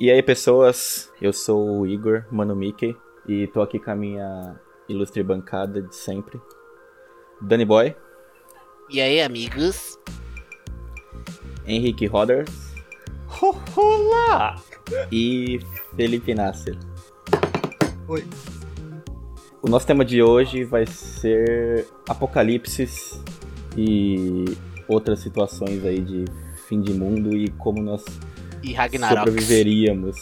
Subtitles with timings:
[0.00, 2.96] E aí, pessoas, eu sou o Igor, Mano Mickey,
[3.28, 6.40] e tô aqui com a minha ilustre bancada de sempre.
[7.40, 7.94] Danny Boy,
[8.90, 9.98] E aí, amigos?
[11.66, 12.74] Henrique Roders
[13.76, 14.56] Olá!
[15.10, 15.58] e
[15.96, 16.76] Felipe Nasser.
[18.08, 18.24] Oi.
[19.62, 23.22] O nosso tema de hoje vai ser apocalipses
[23.76, 24.44] e
[24.86, 26.24] outras situações aí de
[26.68, 28.04] fim de mundo e como nós
[28.64, 29.18] E Ragnarok.
[29.30, 30.16] sobreviveríamos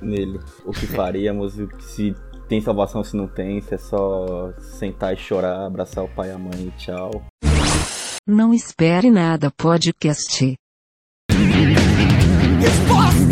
[0.00, 0.38] nele.
[0.64, 2.14] O que faríamos, o que- se
[2.48, 6.32] tem salvação, se não tem, se é só sentar e chorar, abraçar o pai e
[6.32, 7.10] a mãe e tchau.
[8.26, 10.54] Não espere nada podcast.
[12.60, 13.23] Respostas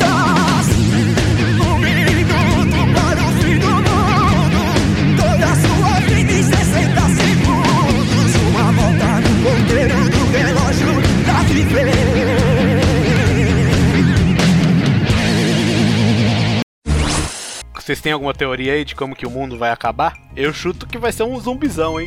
[17.83, 20.15] Vocês têm alguma teoria aí de como que o mundo vai acabar?
[20.37, 22.07] Eu chuto que vai ser um zumbizão, hein?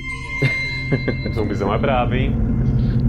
[1.35, 2.33] Zumbizão é brabo, hein?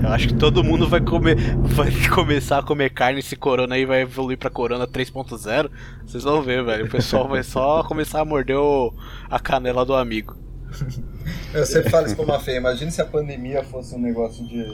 [0.03, 3.85] Eu acho que todo mundo vai comer, vai começar a comer carne esse corona aí
[3.87, 5.71] vai evoluir pra corona 3.0.
[6.05, 6.87] Vocês vão ver, velho.
[6.87, 8.93] O pessoal vai só começar a morder o-
[9.31, 10.37] a canela do amigo.
[11.55, 12.59] Eu sempre falo isso pra uma feia.
[12.59, 14.67] Imagina se a pandemia fosse um negócio de.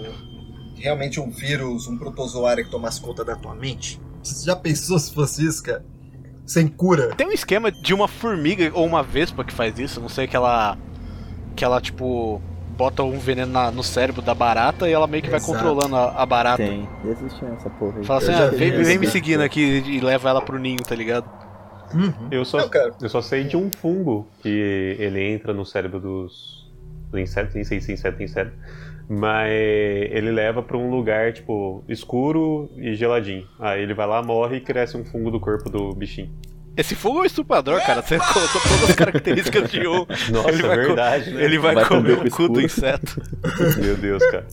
[0.76, 4.00] Realmente um vírus, um protozoário que tomasse conta da tua mente.
[4.22, 5.84] Você já pensou se fosse isso, cara?
[6.52, 7.14] Sem cura?
[7.14, 10.36] Tem um esquema de uma formiga ou uma vespa que faz isso, não sei que
[10.36, 10.76] ela
[11.56, 12.42] que ela tipo
[12.76, 15.52] bota um veneno na- no cérebro da barata e ela meio que vai Exato.
[15.52, 16.62] controlando a, a barata.
[16.62, 18.04] Tem, existe essa porra aí.
[18.04, 20.94] Fala assim, Eu ah, vem, vem me seguindo aqui e leva ela pro ninho, tá
[20.94, 21.24] ligado?
[21.94, 22.28] Uhum.
[22.30, 22.92] Eu só, cara.
[23.00, 26.70] eu só sei de um fungo que ele entra no cérebro dos,
[27.12, 28.58] nem sei se inseto cérebro,
[29.08, 33.46] mas ele leva pra um lugar, tipo, escuro e geladinho.
[33.58, 36.30] Aí ele vai lá, morre e cresce um fungo do corpo do bichinho.
[36.76, 38.00] Esse fogo é um estuprador, cara.
[38.00, 40.06] Você colocou todas as características de um.
[40.32, 41.44] Nossa, Ele vai é verdade, né?
[41.44, 43.20] Ele vai, Vai comer o cu do inseto.
[43.78, 44.46] Meu Deus, cara.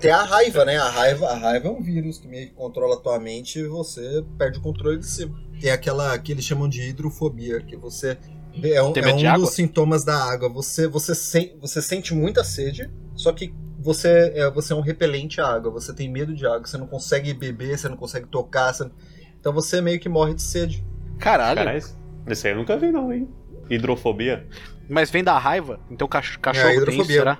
[0.00, 0.76] Tem a raiva, né?
[0.76, 3.66] A raiva, a raiva é um vírus que meio que controla a tua mente e
[3.66, 5.30] você perde o controle de si.
[5.60, 8.16] Tem aquela que eles chamam de hidrofobia, que você.
[8.62, 10.48] É um, Tem é um dos sintomas da água.
[10.48, 15.40] Você, você, sen- você sente muita sede, só que você é, você é um repelente
[15.40, 15.70] à água.
[15.70, 18.72] Você tem medo de água, você não consegue beber, você não consegue tocar.
[18.74, 18.90] você-
[19.38, 20.84] Então você meio que morre de sede.
[21.18, 21.58] Caralho.
[21.58, 21.82] Caralho,
[22.26, 23.28] esse aí eu nunca vi, não, hein?
[23.70, 24.46] Hidrofobia?
[24.88, 25.78] Mas vem da raiva?
[25.90, 27.18] Então cach- cachorro tem isso, É, hidrofobia.
[27.18, 27.38] será?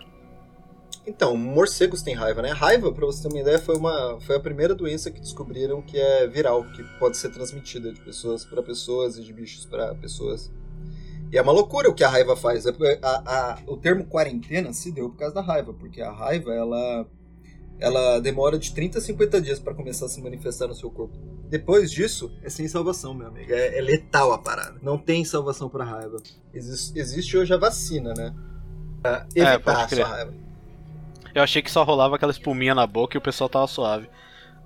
[1.06, 2.50] Então, morcegos têm raiva, né?
[2.52, 5.98] Raiva, pra você ter uma ideia, foi, uma, foi a primeira doença que descobriram que
[5.98, 10.52] é viral, que pode ser transmitida de pessoas para pessoas e de bichos para pessoas.
[11.32, 12.66] E é uma loucura o que a raiva faz.
[12.66, 16.52] É- a- a- o termo quarentena se deu por causa da raiva, porque a raiva,
[16.52, 17.06] ela,
[17.78, 21.16] ela demora de 30 a 50 dias para começar a se manifestar no seu corpo.
[21.48, 23.52] Depois disso, é sem salvação, meu amigo.
[23.52, 24.76] É, é letal a parada.
[24.82, 26.16] Não tem salvação pra raiva.
[26.52, 28.34] Existe, existe hoje a vacina, né?
[29.00, 30.34] Pra É, evitar pode a sua raiva.
[31.34, 34.08] Eu achei que só rolava aquela espuminha na boca e o pessoal tava suave.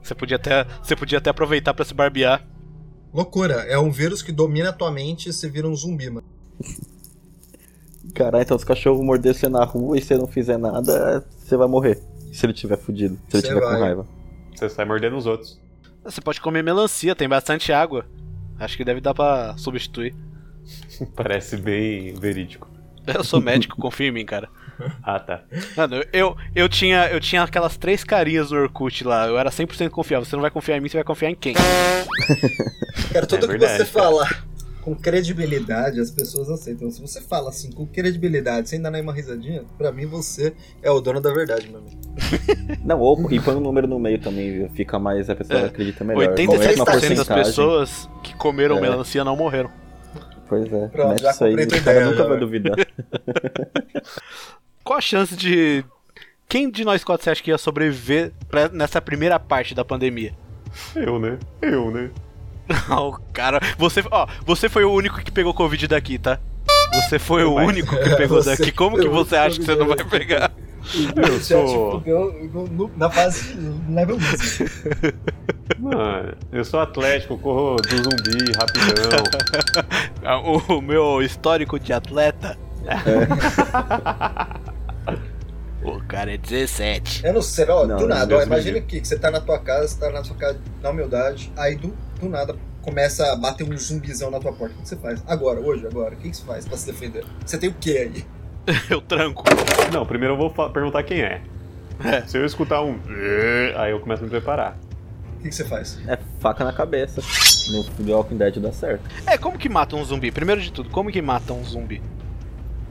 [0.03, 2.42] Você podia até, você podia até aproveitar pra se barbear.
[3.12, 6.26] Loucura, é um vírus que domina a tua mente e você vira um zumbi, mano.
[8.15, 11.56] Caralho, então se o cachorro morder você na rua e você não fizer nada, você
[11.56, 12.00] vai morrer.
[12.32, 13.75] Se ele tiver fudido, se ele Você tiver vai.
[13.76, 14.06] com raiva.
[14.54, 15.59] Você sai mordendo os outros.
[16.04, 18.04] Você pode comer melancia, tem bastante água.
[18.59, 20.15] Acho que deve dar pra substituir.
[21.16, 22.69] Parece bem verídico.
[23.06, 24.48] Eu sou médico, confia em mim, cara.
[25.04, 25.44] Ah, tá.
[25.76, 29.25] Mano, eu, eu, tinha, eu tinha aquelas três carinhas no Orkut lá.
[29.28, 30.25] Eu era 100% confiável.
[30.25, 31.54] Você não vai confiar em mim, você vai confiar em quem?
[31.54, 33.86] Cara, tudo É que verdade, você cara.
[33.86, 34.44] falar
[34.84, 36.91] com credibilidade, as pessoas aceitam.
[36.91, 40.53] Se você fala assim com credibilidade, sem dar nenhuma risadinha, pra mim você
[40.83, 41.97] é o dono da verdade, meu amigo.
[42.84, 45.65] Não, ou e põe um número no meio também, fica mais, a pessoa É.
[45.67, 46.34] acredita melhor.
[46.34, 46.84] 86% Começa uma
[47.15, 48.81] das pessoas que comeram É.
[48.83, 49.71] melancia não morreram.
[50.47, 52.41] Pois é, Pronto, mete isso aí, o cara nunca já, vai vai.
[52.41, 52.77] duvidar.
[54.84, 55.83] Qual a chance de.
[56.47, 60.34] Quem de nós quatro você acha que ia sobreviver pra- nessa primeira parte da pandemia?
[60.95, 61.39] Eu, né?
[61.62, 62.10] Eu, né?
[62.91, 66.39] Ó, cara, você, ó, você foi o único que pegou Covid daqui, tá?
[66.95, 68.71] Você foi o Mas- único que pegou daqui.
[68.72, 70.51] Como que você acha que você não vai pegar?
[71.16, 72.03] Eu sou.
[72.97, 73.57] na fase
[73.89, 75.81] level 1.
[75.81, 79.25] Mano, eu sou atlético, corro do zumbi, rapidão.
[80.22, 82.57] Ah, O, meu histórico de atleta.
[85.83, 87.25] o cara é 17.
[87.27, 89.01] Eu não sei, ó, Não, do nada, ó, imagina livre.
[89.01, 91.95] que você tá na tua casa, você tá na sua casa na humildade, aí do,
[92.21, 94.75] do nada começa a bater um zumbizão na tua porta.
[94.78, 95.22] O que você faz?
[95.27, 97.25] Agora, hoje, agora, o que você faz pra se defender?
[97.45, 98.25] Você tem o que aí?
[98.91, 99.43] Eu tranco.
[99.93, 101.43] Não, primeiro eu vou perguntar quem é.
[102.03, 102.22] É.
[102.22, 102.99] Se eu escutar um.
[103.77, 104.77] Aí eu começo a me preparar.
[105.43, 105.99] que, que você faz?
[106.09, 107.22] É faca na cabeça.
[107.71, 109.03] No The Walking Dead dá certo.
[109.27, 110.31] É, como que mata um zumbi?
[110.31, 112.03] Primeiro de tudo, como que mata um zumbi?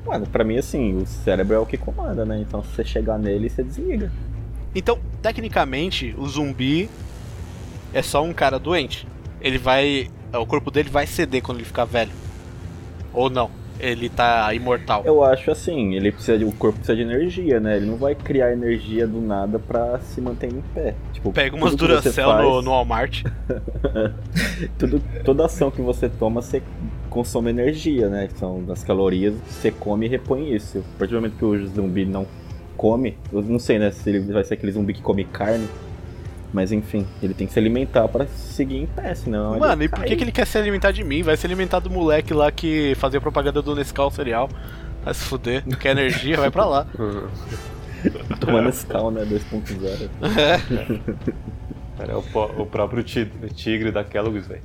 [0.05, 2.39] Mano, pra mim, assim, o cérebro é o que comanda, né?
[2.39, 4.11] Então, se você chegar nele, você desliga.
[4.75, 6.89] Então, tecnicamente, o zumbi
[7.93, 9.07] é só um cara doente.
[9.43, 10.07] Ele vai.
[10.33, 12.11] O corpo dele vai ceder quando ele ficar velho.
[13.13, 13.51] Ou não.
[13.79, 15.01] Ele tá imortal.
[15.03, 17.75] Eu acho assim, ele precisa de, o corpo precisa de energia, né?
[17.75, 20.95] Ele não vai criar energia do nada pra se manter em pé.
[21.11, 23.23] Tipo, Pega umas Duracell no, faz- no Walmart.
[24.77, 26.61] tudo, toda ação que você toma, você
[27.09, 28.29] consome energia, né?
[28.35, 30.77] São das calorias, você come e repõe isso.
[30.95, 32.25] A partir do momento que o zumbi não
[32.77, 33.91] come, eu não sei, né?
[33.91, 35.67] Se ele vai ser aquele zumbi que come carne.
[36.53, 39.57] Mas enfim, ele tem que se alimentar pra seguir em pé, senão.
[39.57, 41.23] Mano, e por que, que ele quer se alimentar de mim?
[41.23, 44.47] Vai se alimentar do moleque lá que fazia propaganda do Nescau cereal.
[45.03, 45.63] Vai se fuder.
[45.65, 46.85] Não quer energia, vai pra lá.
[48.39, 49.25] Tomando Nescau, né?
[49.25, 50.09] 2.0.
[51.97, 54.61] Cara, é o, o próprio ti- tigre da Kellogg's, velho.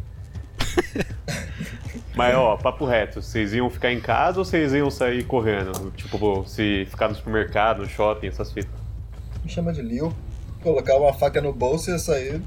[2.14, 5.90] Mas, ó, papo reto, vocês iam ficar em casa ou vocês iam sair correndo?
[5.96, 8.70] Tipo, se ficar no supermercado, no shopping, essas fitas.
[9.44, 10.12] Me chama de Leo.
[10.63, 12.43] Colocar uma faca no bolso e ia sair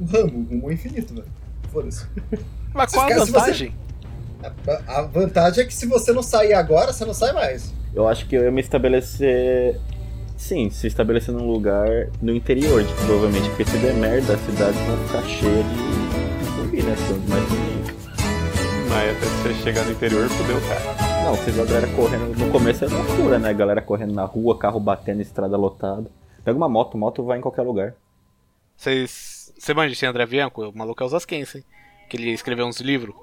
[0.00, 1.26] um ramo, rumo ao infinito, velho.
[1.72, 2.06] Foda-se.
[2.74, 3.74] Mas qual a se você- vantagem?
[4.66, 7.72] A, a vantagem é que se você não sair agora, você não sai mais.
[7.94, 9.78] Eu acho que eu ia me estabelecer.
[10.36, 11.86] Sim, se estabelecer num lugar
[12.20, 16.82] no interior, tipo, provavelmente, porque se der merda, as cidades vão ficar cheias de zumbi,
[16.82, 16.96] né?
[16.96, 17.92] Sendo mais zumbi.
[18.88, 21.22] Mas até você chegar no interior, fudeu, cara.
[21.24, 22.36] Não, você vê a galera correndo.
[22.36, 23.54] No começo é loucura, né?
[23.54, 26.10] Galera correndo na rua, carro batendo, estrada lotada.
[26.44, 27.94] Pega uma moto, moto vai em qualquer lugar.
[28.76, 29.52] Vocês.
[29.58, 30.62] Você manja esse André Bianco?
[30.68, 31.62] O maluco é o Zaskensen.
[32.08, 33.14] Que ele escreveu uns livros.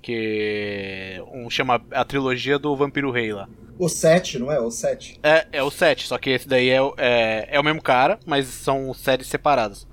[0.00, 1.22] Que.
[1.32, 3.48] Um chama a trilogia do Vampiro Rei lá.
[3.78, 4.58] O 7, não é?
[4.60, 5.18] O 7.
[5.22, 8.18] É, é o 7, só que esse daí é, o- é, é o mesmo cara,
[8.26, 9.86] mas são séries separadas.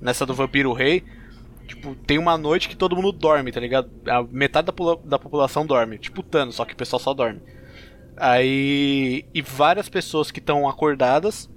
[0.00, 1.04] Nessa do Vampiro Rei,
[1.66, 3.90] tipo, tem uma noite que todo mundo dorme, tá ligado?
[4.08, 4.72] A metade da,
[5.04, 7.40] da população dorme, tipo Thanos, só que o pessoal só dorme.
[8.16, 9.24] Aí.
[9.34, 11.48] E várias pessoas que estão acordadas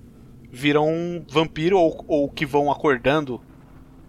[0.52, 3.42] viram um vampiro ou, ou que vão acordando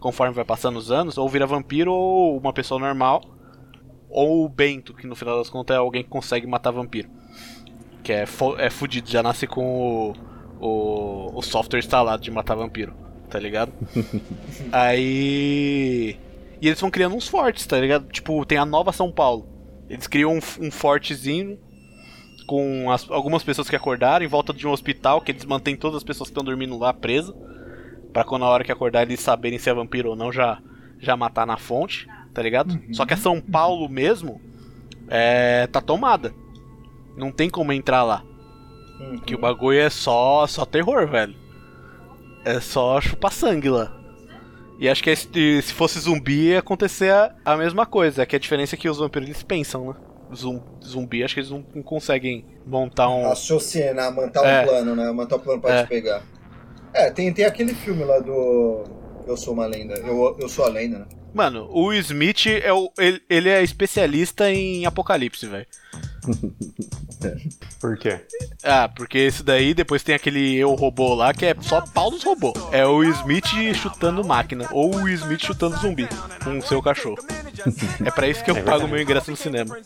[0.00, 3.22] conforme vai passando os anos, ou vira vampiro ou uma pessoa normal,
[4.08, 7.08] ou o Bento, que no final das contas é alguém que consegue matar vampiro.
[8.02, 8.24] Que é,
[8.58, 10.14] é fudido, já nasce com
[10.58, 12.94] o, o, o software instalado de matar vampiro,
[13.28, 13.72] tá ligado?
[14.72, 16.18] Aí.
[16.60, 18.10] E eles vão criando uns fortes, tá ligado?
[18.10, 19.46] Tipo, tem a Nova São Paulo.
[19.88, 21.58] Eles criam um, um fortezinho
[22.50, 25.98] com as- algumas pessoas que acordaram em volta de um hospital que eles mantêm todas
[25.98, 27.32] as pessoas que estão dormindo lá presas.
[28.12, 30.58] Pra quando na hora que acordar eles saberem se é vampiro ou não, já,
[30.98, 32.76] já matar na fonte, tá ligado?
[32.92, 34.40] Só que a São Paulo mesmo
[35.08, 36.34] é, tá tomada.
[37.16, 38.24] Não tem como entrar lá.
[39.24, 41.36] Que o bagulho é só, só terror, velho.
[42.44, 43.96] É só chupar sangue lá.
[44.80, 48.26] E acho que se se fosse zumbi ia acontecer a, a mesma coisa.
[48.26, 49.94] Que a diferença é que os vampiros eles pensam, né?
[50.34, 53.24] Zum- Zumbi, acho que eles não, não conseguem montar um.
[53.28, 54.62] Raciocinar, montar É.
[54.62, 55.10] um plano, né?
[55.12, 55.82] Montar um plano pra É.
[55.82, 56.22] te pegar.
[56.92, 58.84] É, tem, tem aquele filme lá do.
[59.26, 59.94] Eu sou uma lenda.
[59.94, 61.06] Eu, eu sou a lenda, né?
[61.32, 65.66] Mano, o Smith é o, ele, ele é especialista em apocalipse, velho.
[67.80, 68.20] Por quê?
[68.62, 72.22] Ah, porque esse daí depois tem aquele Eu Robô lá que é só pau dos
[72.22, 72.54] robôs.
[72.72, 76.06] É o Smith chutando máquina ou o Smith chutando zumbi
[76.44, 77.18] com o seu cachorro.
[78.02, 79.76] É pra isso que eu pago meu ingresso no cinema.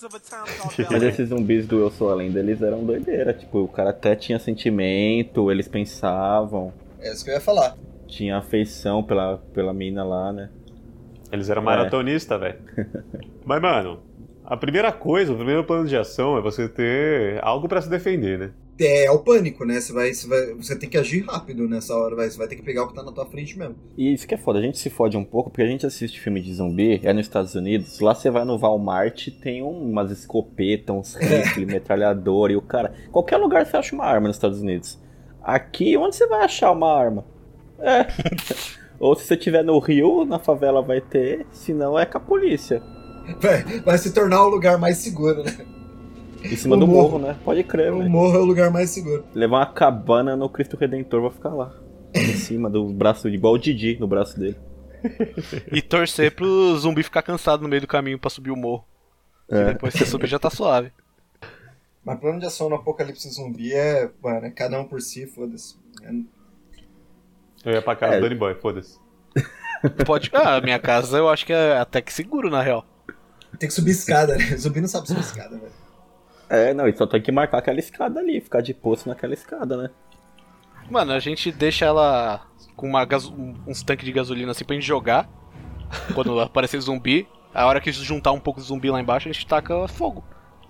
[0.90, 3.32] Mas esses zumbis do Eu Sou a Lenda, eles eram doideira.
[3.34, 7.76] Tipo, o cara até tinha sentimento, eles pensavam, É isso que eu ia falar.
[8.06, 10.50] tinha afeição pela, pela mina lá, né?
[11.32, 11.64] Eles eram É.
[11.64, 12.58] maratonistas, velho.
[13.44, 13.98] Mas, mano,
[14.44, 18.38] a primeira coisa, o primeiro plano de ação é você ter algo pra se defender,
[18.38, 18.52] né?
[18.78, 19.80] É, é o pânico, né?
[19.80, 22.28] Você, vai, você, vai, você tem que agir rápido nessa hora, vai.
[22.28, 23.76] Você vai ter que pegar o que tá na tua frente mesmo.
[23.96, 26.20] E isso que é foda, a gente se fode um pouco, porque a gente assiste
[26.20, 30.94] filme de zumbi, é nos Estados Unidos, lá você vai no Walmart, tem umas escopetas,
[30.94, 32.92] uns rifles, metralhador e o cara...
[33.12, 34.98] Qualquer lugar você acha uma arma nos Estados Unidos.
[35.42, 37.24] Aqui, onde você vai achar uma arma?
[37.78, 38.06] É.
[38.98, 42.82] Ou se você estiver no Rio, na favela vai ter, senão é com a polícia.
[43.40, 45.66] Vai, vai se tornar o lugar mais seguro, né?
[46.42, 47.12] Em cima O do morro.
[47.12, 47.36] morro, né?
[47.44, 48.10] Pode crer, O velho.
[48.10, 49.24] morro é o lugar mais seguro.
[49.34, 51.72] Levar uma cabana no Cristo Redentor, vou ficar lá.
[52.14, 54.56] Em cima do braço, igual o Didi no braço dele.
[55.72, 58.84] E torcer pro zumbi ficar cansado no meio do caminho pra subir o morro.
[59.50, 59.64] E É.
[59.72, 60.92] depois que você subir já tá suave.
[62.04, 65.76] Mas plano de ação no apocalipse zumbi é, mano, é cada um por si, foda-se.
[66.02, 66.10] É-
[67.70, 68.16] Eu ia pra casa É.
[68.18, 68.98] do Danny Boy, foda-se.
[70.06, 70.30] Pode.
[70.34, 72.84] Ah, a minha casa eu acho que é até que seguro, na real.
[73.58, 74.44] Tem que subir escada, né?
[74.56, 75.72] Zumbi não sabe subir escada, velho.
[76.48, 79.76] É, não, e só tem que marcar aquela escada ali, ficar de poço naquela escada,
[79.76, 79.90] né?
[80.90, 82.42] Mano, a gente deixa ela
[82.76, 85.28] com uma gaso- um- uns tanques de gasolina assim pra gente jogar.
[86.14, 87.26] Quando aparecer zumbi.
[87.54, 90.24] A hora que juntar um pouco de zumbi lá embaixo, a gente taca fogo.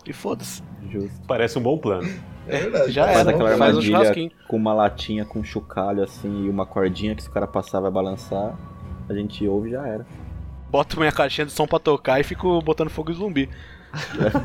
[0.06, 0.62] E foda-se.
[0.90, 1.26] Justo.
[1.26, 2.06] Parece um bom plano.
[2.46, 2.92] É verdade.
[2.92, 4.30] Já Faz era, aquela faz um armadilha churrasquinho.
[4.46, 7.90] com uma latinha com chocalho assim e uma cordinha que se o cara passar vai
[7.90, 8.54] balançar.
[9.08, 10.06] A gente ouve e já era.
[10.74, 13.48] Boto minha caixinha de som pra tocar e fico botando fogo em zumbi.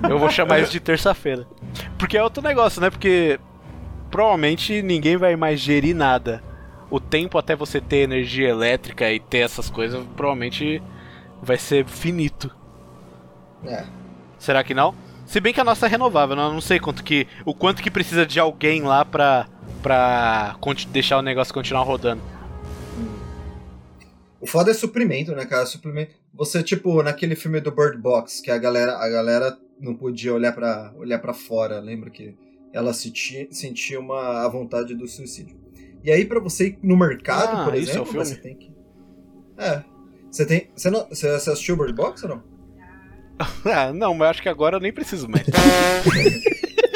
[0.08, 1.48] Eu vou chamar isso de terça-feira.
[1.98, 2.92] Porque é outro negócio, né?
[2.92, 3.40] Porque
[4.12, 6.44] provavelmente ninguém vai mais gerir nada.
[6.88, 10.84] O tempo até você ter energia elétrica e ter essas coisas, provavelmente
[11.42, 12.56] vai ser finito.
[13.66, 13.86] É.
[14.38, 14.94] Será que não?
[15.26, 16.44] Se bem que a nossa é renovável, né?
[16.44, 19.48] eu não sei quanto que, o quanto que precisa de alguém lá pra,
[19.82, 20.56] pra
[20.90, 22.22] deixar o negócio continuar rodando.
[24.40, 25.66] O foda é suprimento, né, cara?
[25.66, 26.19] Suprimento.
[26.34, 30.54] Você, tipo, naquele filme do Bird Box, que a galera, a galera não podia olhar
[30.54, 32.36] pra olhar para fora, lembra que
[32.74, 35.58] ela sentia, sentia uma a vontade do suicídio.
[36.04, 38.26] E aí, pra você ir no mercado, Ah, por isso é o exemplo, filme?
[38.26, 38.72] você tem que.
[39.58, 39.84] É.
[40.32, 40.70] Você tem.
[40.76, 42.44] Você, não, você assistiu o Bird Box ou não?
[43.66, 45.46] Ah, não, mas eu acho que agora eu nem preciso mais.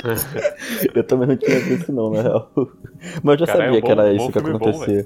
[0.94, 2.52] Eu também não tinha visto não, na real.
[3.24, 4.70] Mas eu já Cara, é sabia um que era bom- isso bom que filme bom,
[4.70, 5.06] acontecia.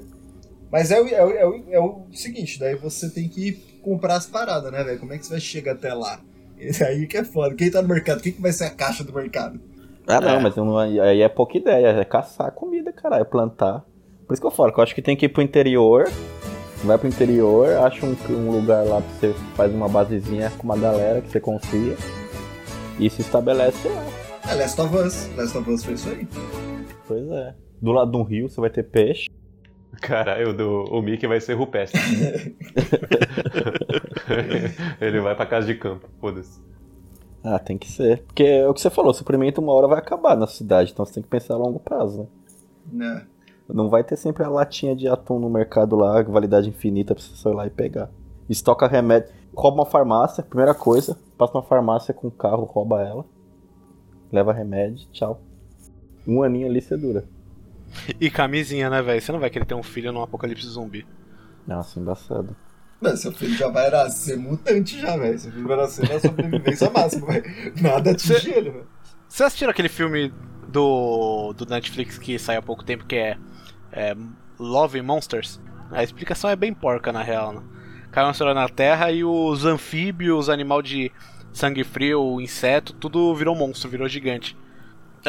[0.72, 4.16] Mas é o, é, o, é, o, é o seguinte, daí você tem que comprar
[4.16, 4.98] as paradas, né, velho?
[4.98, 6.20] Como é que você vai chegar até lá?
[6.58, 7.54] Esse aí que é foda.
[7.54, 8.20] Quem tá no mercado?
[8.20, 9.60] Quem que vai ser a caixa do mercado?
[10.06, 10.40] ah, não, É.
[10.40, 13.84] mas não- aí é pouca ideia, é caçar comida, cara, é plantar.
[14.26, 16.10] Por isso que eu falo, que eu acho que tem que ir pro interior,
[16.84, 20.76] vai pro interior, acha um, um lugar lá pra você faz uma basezinha com uma
[20.78, 21.96] galera que você confia
[22.98, 24.04] e se estabelece lá.
[24.50, 25.30] É Last of Us.
[25.36, 26.26] Last of Us foi isso aí.
[27.06, 27.54] Pois é.
[27.80, 29.28] Do lado de um rio você vai ter peixe.
[30.00, 32.00] Caralho, o do, o Mickey vai ser rupestre.
[35.00, 36.60] Ele vai pra casa de campo, foda-se.
[37.42, 38.22] Ah, tem que ser.
[38.24, 41.04] Porque é o que você falou, o suprimento uma hora vai acabar na cidade, então
[41.04, 42.26] você tem que pensar a longo prazo, né?
[42.92, 43.26] Né?
[43.68, 47.48] Não vai ter sempre a latinha de atum no mercado lá, validade infinita pra você
[47.48, 48.08] ir lá e pegar.
[48.48, 49.28] Estoca remédio.
[49.54, 51.18] Rouba uma farmácia, primeira coisa.
[51.36, 53.24] Passa uma farmácia com o carro, rouba ela.
[54.32, 55.40] Leva remédio, tchau.
[56.26, 57.24] Um aninho ali você dura.
[58.20, 59.20] E camisinha, né, velho?
[59.20, 61.06] Você não vai querer ter um filho num apocalipse zumbi.
[61.66, 62.56] Nossa, embaçado.
[63.00, 65.38] Mano, seu filho já vai nascer mutante já, velho.
[65.38, 67.44] Seu filho vai nascer na sobrevivência máxima, velho.
[67.80, 68.86] Nada atinge ele, velho.
[69.28, 70.32] Vocês assistiram aquele filme
[70.68, 73.36] do, do Netflix que saiu há pouco tempo que é,
[73.92, 74.16] é
[74.58, 75.60] Love Monsters?
[75.90, 77.62] A explicação é bem porca, na real, né?
[78.10, 81.12] Caiu uma história na Terra e os anfíbios, os animal de
[81.52, 84.56] sangue frio, o inseto, tudo virou monstro, virou gigante.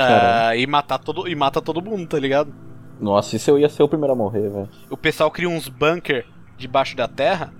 [0.03, 2.53] Ah, e, matar todo, e mata todo mundo, tá ligado?
[2.99, 4.69] Nossa, isso eu ia ser o primeiro a morrer, velho.
[4.89, 6.25] O pessoal cria uns bunker
[6.57, 7.53] debaixo da terra,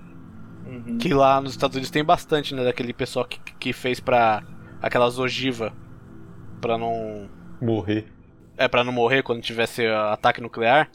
[0.66, 0.98] Uhum.
[0.98, 2.62] que lá nos Estados Unidos tem bastante, né?
[2.64, 4.42] Daquele pessoal que, que fez pra
[4.80, 5.72] aquelas ogivas
[6.60, 7.28] pra não
[7.60, 8.06] Morrer.
[8.56, 10.90] É, pra não morrer quando tivesse ataque nuclear.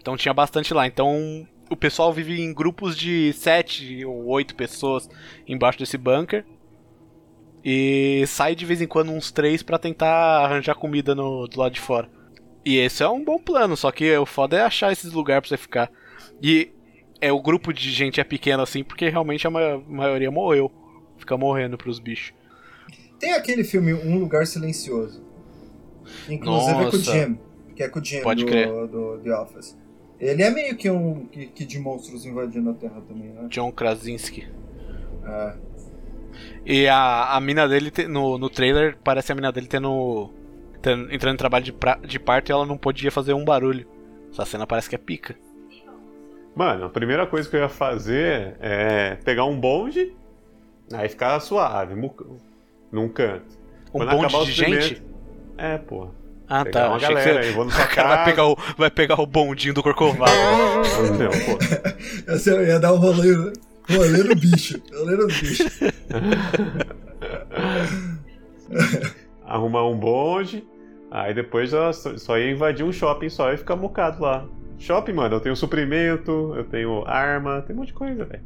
[0.00, 0.86] Então tinha bastante lá.
[0.86, 5.08] Então o pessoal vive em grupos de sete ou oito pessoas
[5.46, 6.44] embaixo desse bunker.
[7.64, 11.72] E sai de vez em quando uns três pra tentar arranjar comida no, do lado
[11.72, 12.08] de fora.
[12.64, 15.56] E esse é um bom plano, só que o foda é achar esses lugares pra
[15.56, 15.90] você ficar.
[16.42, 16.70] E
[17.20, 20.70] é o grupo de gente é pequeno assim, porque realmente a ma- maioria morreu.
[21.18, 22.32] Fica morrendo pros bichos.
[23.20, 25.22] Tem aquele filme Um Lugar Silencioso.
[26.28, 26.98] Inclusive é com o Nossa.
[26.98, 27.38] Jim.
[27.76, 28.66] Que é com o Jim Pode do, crer.
[28.88, 29.78] do The Office.
[30.18, 33.46] Ele é meio que um que, que de monstros invadindo a Terra também, né?
[33.48, 34.46] John Krasinski.
[35.24, 35.54] É.
[36.64, 40.30] E a, a mina dele, te- no, no trailer, parece a mina dele tendo,
[40.80, 43.86] tendo- entrando em trabalho de, pra- de parto e ela não podia fazer um barulho.
[44.32, 45.34] Essa cena parece que é pica.
[46.54, 50.14] Mano, a primeira coisa que eu ia fazer é pegar um bonde,
[50.92, 51.94] aí ficar suave,
[52.92, 53.58] num canto.
[53.92, 55.02] Um Quando bonde de gente?
[55.56, 56.08] É, pô.
[56.48, 56.88] Ah, Pegar tá.
[56.88, 57.48] uma Achei que galera você...
[57.48, 60.32] aí, vou na sua O cara vai pegar, o, vai pegar o bondinho do Corcovado.
[61.18, 62.32] Não, pô.
[62.34, 63.52] Esse eu ia dar um rolê,
[63.90, 64.78] rolê no bicho.
[64.94, 65.64] Rolê no bicho.
[69.44, 70.64] Arrumar um bonde,
[71.10, 74.46] aí depois só, só ia invadir um shopping só e ficar mocado lá.
[74.78, 78.42] Shopping, mano, eu tenho suprimento, eu tenho arma, tem um monte de coisa, velho.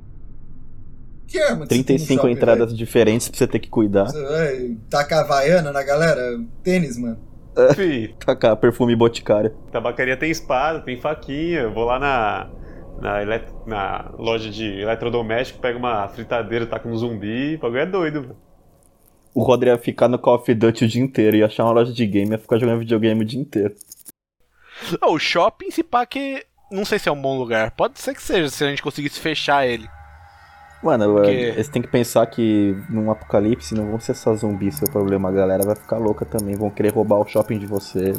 [1.27, 4.07] Que arma que você tem no 35 shopping, entradas diferentes pra você ter que cuidar.
[4.07, 6.39] Você tacar havaiana na galera?
[6.63, 7.19] Tênis, mano.
[7.75, 9.53] Fih, Tacar perfume boticário.
[9.73, 12.51] tabacaria tem espada, tem faquinha, eu vou lá na,
[13.01, 17.87] na, elet- na loja de eletrodoméstico, pego uma fritadeira, taco no zumbi, o bagulho é
[17.87, 18.37] doido, velho.
[19.35, 21.93] O Rodri ia ficar no Call of Duty o dia inteiro, ia achar uma loja
[21.93, 23.75] de game, ia ficar jogando videogame o dia inteiro.
[25.01, 26.45] Ah, o shopping, se pá que...
[26.71, 27.71] Não sei se é um bom lugar.
[27.73, 29.87] Pode ser que seja, se a gente conseguisse fechar ele.
[30.83, 34.89] Mano, Porque- você tem que pensar que num apocalipse não vão ser só zumbis seu
[34.91, 38.13] problema, a galera vai ficar louca também, vão querer roubar o shopping de você.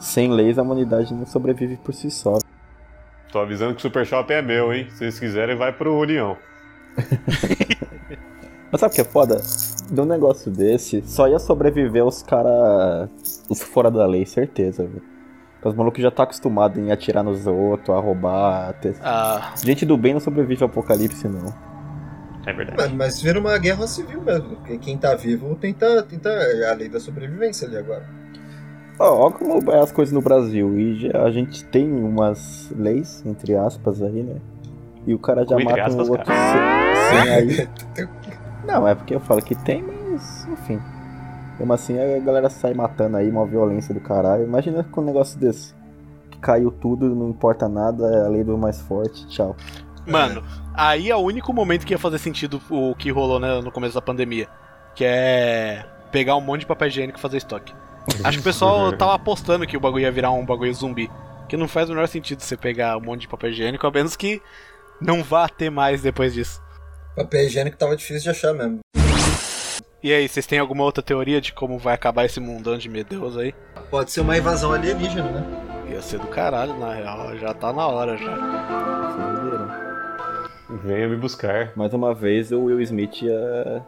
[0.00, 2.38] Sem leis a humanidade não sobrevive por si só.
[3.32, 4.86] Tô avisando que o Super Shopping é meu, hein?
[4.90, 6.36] Se vocês quiserem, vai pro União.
[8.70, 9.40] Mas sabe o que é foda?
[9.90, 13.08] De um negócio desse, só ia sobreviver os cara.
[13.48, 15.02] os fora da lei, certeza, velho.
[15.54, 18.68] Porque Os malucos já tá acostumado em atirar nos outros, a roubar.
[18.68, 21.52] a ter- Ah, Gente do bem não sobrevive ao apocalipse, não.
[22.46, 22.78] É verdade.
[22.78, 24.56] Mas, mas vira uma guerra civil mesmo.
[24.80, 28.06] Quem tá vivo tenta, tenta é a lei da sobrevivência ali agora.
[28.98, 30.78] Ó, como é as coisas no Brasil.
[30.78, 34.36] E já- a gente tem umas leis, entre aspas, aí, né?
[35.06, 37.68] E o cara já mata aspas, um outro sem, sem aí.
[38.66, 40.80] Não, é porque eu falo que tem, mas enfim.
[41.58, 44.44] Mesmo assim a galera sai matando aí, uma violência do caralho.
[44.44, 45.74] Imagina com um negócio desse.
[46.30, 49.56] Que caiu tudo, não importa nada, é a lei do mais forte, tchau.
[50.06, 50.42] mano,
[50.74, 53.94] aí é o único momento que ia fazer sentido o que rolou né, no começo
[53.94, 54.46] da pandemia.
[54.94, 57.72] Que é pegar um monte de papel higiênico e fazer estoque.
[58.24, 61.10] Acho que o pessoal tava apostando que o bagulho ia virar um bagulho zumbi.
[61.48, 64.16] Que não faz o menor sentido você pegar um monte de papel higiênico, a menos
[64.16, 64.42] que
[65.00, 66.62] não vá ter mais depois disso.
[67.16, 68.80] Papel higiênico tava difícil de achar mesmo.
[70.02, 73.40] E aí, vocês têm alguma outra teoria de como vai acabar esse mundão de medeusa
[73.40, 73.54] aí?
[73.90, 75.44] Pode ser uma invasão alienígena, né?
[75.90, 77.36] Ia ser do caralho, na real.
[77.38, 78.34] Já tá na hora já.
[79.42, 79.88] Viram?
[80.84, 81.72] Venha me buscar.
[81.74, 83.82] Mais uma vez o Will Smith ia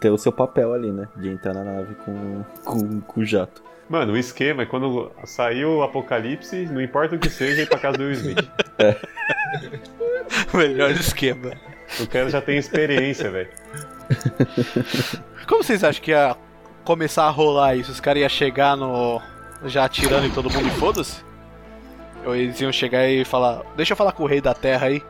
[0.00, 1.08] ter o seu papel ali, né?
[1.16, 3.62] De entrar na nave com, com, com o jato.
[3.88, 7.78] Mano, o esquema é quando saiu o apocalipse, não importa o que seja, ir pra
[7.78, 8.48] casa do Will Smith.
[10.52, 11.52] Melhor esquema.
[12.00, 13.50] O cara já tem experiência, velho.
[15.46, 16.36] Como vocês acham que ia
[16.84, 17.92] começar a rolar isso?
[17.92, 19.20] Os caras iam chegar no.
[19.64, 21.22] já atirando em todo mundo e foda-se?
[22.24, 25.02] Ou eles iam chegar e falar: Deixa eu falar com o rei da terra aí.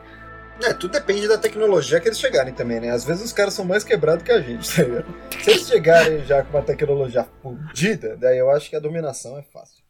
[0.63, 2.89] É, tudo depende da tecnologia que eles chegarem também, né?
[2.89, 5.05] Às vezes os caras são mais quebrados que a gente, tá ligado?
[5.41, 9.43] Se eles chegarem já com uma tecnologia fodida, daí eu acho que a dominação é
[9.43, 9.83] fácil.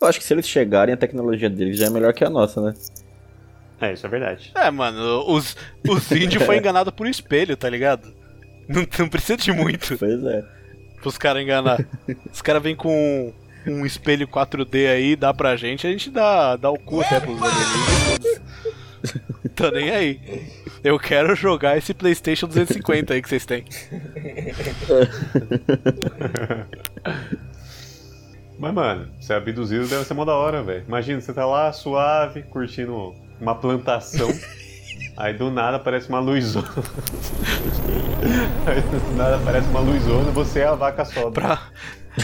[0.00, 2.60] Eu acho que se eles chegarem, a tecnologia deles já é melhor que a nossa,
[2.60, 2.74] né?
[3.80, 4.52] É, isso é verdade.
[4.54, 5.56] É, mano, os,
[5.88, 8.14] os índios foi enganado por espelho, tá ligado?
[8.68, 10.42] Não, não precisa de muito Pois é.
[11.00, 11.84] pros caras enganar.
[12.32, 13.32] Os caras vêm com
[13.66, 17.40] um espelho 4D aí, dá pra gente, a gente dá, dá o cu até pros
[17.40, 18.42] alienígenas.
[19.54, 20.20] Tô nem aí.
[20.82, 23.64] Eu quero jogar esse PlayStation 250 aí que vocês têm.
[28.58, 30.84] Mas, mano, ser abduzido deve ser mó da hora, velho.
[30.86, 34.28] Imagina, você tá lá suave, curtindo uma plantação.
[35.16, 36.68] Aí do nada aparece uma luzona.
[38.66, 41.30] Aí do nada aparece uma luzona e você é a vaca sobra.
[41.30, 41.68] Pra...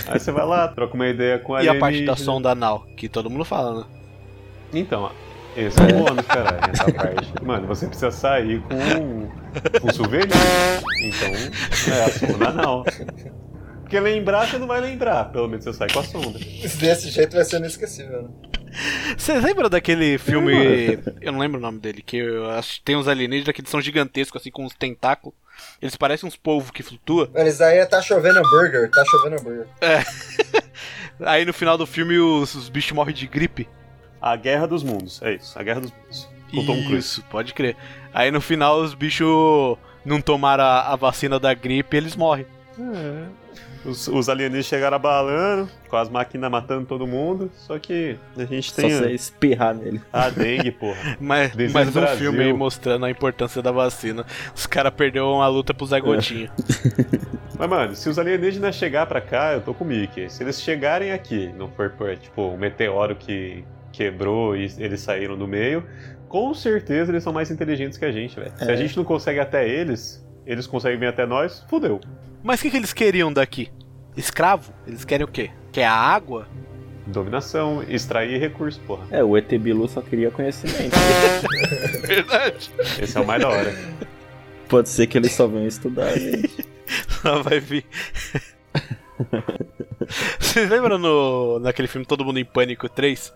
[0.09, 2.85] Aí você vai lá, troca uma ideia com a E a parte da sonda anal,
[2.97, 3.87] que todo mundo fala, né?
[4.73, 5.11] Então,
[5.57, 7.33] esse é o bônus, caralho, essa parte.
[7.43, 10.29] Mano, você precisa sair com um souvenir.
[11.03, 12.85] Então, é a sonda anal.
[13.83, 15.25] Porque lembrar, você não vai lembrar.
[15.33, 16.39] Pelo menos você sai com a sonda.
[16.39, 18.29] Desse jeito vai ser inesquecível, né?
[19.19, 20.99] Você lembra daquele filme.
[21.21, 23.71] Eu não lembro o nome dele, que eu acho que tem uns alienígenas que eles
[23.71, 25.37] são gigantescos, assim, com uns tentáculos.
[25.83, 27.29] Eles parecem uns polvos que flutua.
[27.35, 29.67] Mas daí é tá chovendo hambúrguer, tá chovendo hambúrguer.
[31.21, 33.69] Aí no final do filme os, os bichos morrem de gripe.
[34.21, 35.59] A Guerra dos Mundos, é isso.
[35.59, 36.29] A Guerra dos Mundos.
[36.51, 36.99] Com Tom Cruise.
[36.99, 37.77] Isso, pode crer.
[38.13, 42.45] Aí no final os bichos não tomaram a, a vacina da gripe e eles morrem.
[43.85, 47.51] Os, os alienígenas chegaram abalando, com as máquinas matando todo mundo.
[47.57, 50.01] Só que a gente Só tem você a, espirrar nele.
[50.13, 51.17] a dengue, porra.
[51.19, 54.27] Mas, mas um filme aí mostrando a importância da vacina.
[54.55, 56.51] Os caras perderam a luta pro Zé Gotinha.
[57.59, 60.31] Mas, mano, se os alienígenas chegar pra cá, eu tô com o Mickey.
[60.31, 63.63] Se eles chegarem aqui, não for por, tipo, um meteoro que
[64.01, 65.85] quebrou e eles saíram do meio,
[66.27, 68.51] com certeza eles são mais inteligentes que a gente, velho.
[68.57, 72.01] Se a gente não consegue até eles, eles conseguem vir até nós, fudeu.
[72.43, 73.71] Mas o que, que eles queriam daqui?
[74.17, 74.73] Escravo?
[74.87, 75.51] Eles querem o quê?
[75.71, 76.49] Quer a água?
[77.07, 79.07] Dominação, extrair recurso, porra.
[79.11, 80.97] É, o ET Bilu só queria conhecimento.
[82.07, 82.71] Verdade.
[82.99, 83.75] Esse é o mais da hora.
[84.67, 86.71] Pode ser que eles só venham estudar, gente.
[87.23, 87.85] Só vai vir.
[90.41, 93.33] Vocês lembram no, naquele filme Todo Mundo em Pânico 3?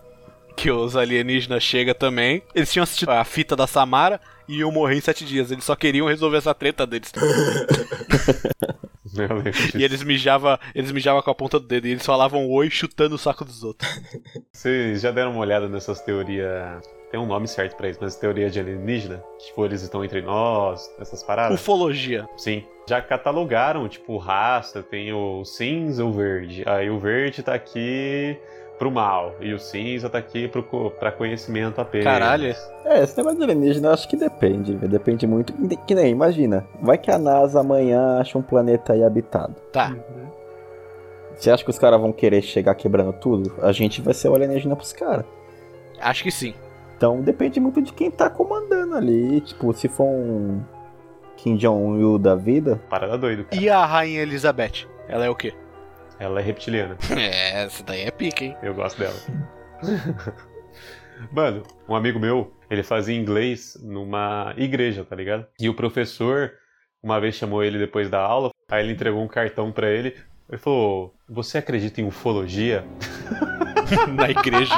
[0.55, 2.41] Que os alienígenas chegam também.
[2.53, 5.51] Eles tinham assistido a fita da Samara e iam morrer em sete dias.
[5.51, 7.11] Eles só queriam resolver essa treta deles.
[9.17, 9.79] Eu.
[9.79, 11.87] E eles mijavam eles mijava com a ponta do dedo.
[11.87, 13.89] E eles falavam oi chutando o saco dos outros.
[14.51, 16.83] Vocês já deram uma olhada nessas teorias.
[17.11, 19.23] Tem um nome certo pra isso, mas teoria de alienígena?
[19.39, 21.57] Tipo, eles estão entre nós, essas paradas?
[21.57, 22.27] Ufologia.
[22.35, 22.65] Sim.
[22.89, 26.63] Já catalogaram, tipo, raça, tem o cinza o verde.
[26.65, 28.37] Aí o verde tá aqui
[28.77, 32.05] pro mal, e o cinza tá aqui pro, pra conhecimento apenas.
[32.05, 32.55] Caralho.
[32.85, 34.91] É, esse negócio de alienígena eu acho que depende, velho.
[34.91, 35.53] Depende muito.
[35.85, 36.65] Que nem, imagina.
[36.81, 39.55] Vai que a NASA amanhã acha um planeta aí habitado.
[39.71, 39.95] Tá.
[41.35, 43.53] Você acha que os caras vão querer chegar quebrando tudo?
[43.61, 45.25] A gente vai ser o alienígena pros caras.
[45.99, 46.53] Acho que sim.
[46.97, 49.41] Então depende muito de quem tá comandando ali.
[49.41, 50.61] Tipo, se for um
[51.35, 53.61] Kim Jong-il da vida, Parada doido, cara.
[53.61, 54.87] E a Rainha Elizabeth?
[55.07, 55.53] Ela é o quê?
[56.19, 56.97] Ela é reptiliana.
[57.17, 58.57] É, essa daí é pica, hein?
[58.61, 59.15] Eu gosto dela.
[61.31, 65.45] Mano, um amigo meu, ele fazia inglês numa igreja, tá ligado?
[65.59, 66.51] E o professor,
[67.01, 70.15] uma vez chamou ele depois da aula, aí ele entregou um cartão pra ele.
[70.49, 72.85] Ele falou: Você acredita em ufologia?
[74.13, 74.75] Na igreja.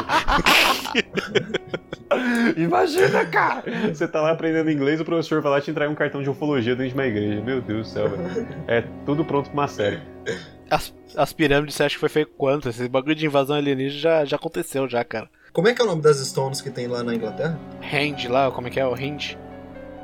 [2.55, 3.63] Imagina, cara!
[3.93, 6.75] Você tá lá aprendendo inglês, o professor vai lá te entregar um cartão de ufologia
[6.75, 7.41] dentro de uma igreja.
[7.41, 8.47] Meu Deus do céu, velho.
[8.67, 9.99] É tudo pronto pra uma série.
[10.69, 12.69] As, as pirâmides, você acha que foi feito quanto?
[12.69, 15.29] Esse bagulho de invasão alienígena já, já aconteceu, já, cara.
[15.53, 17.59] Como é que é o nome das Stones que tem lá na Inglaterra?
[17.81, 18.85] Hand lá, como é que é?
[18.85, 19.37] O Hand?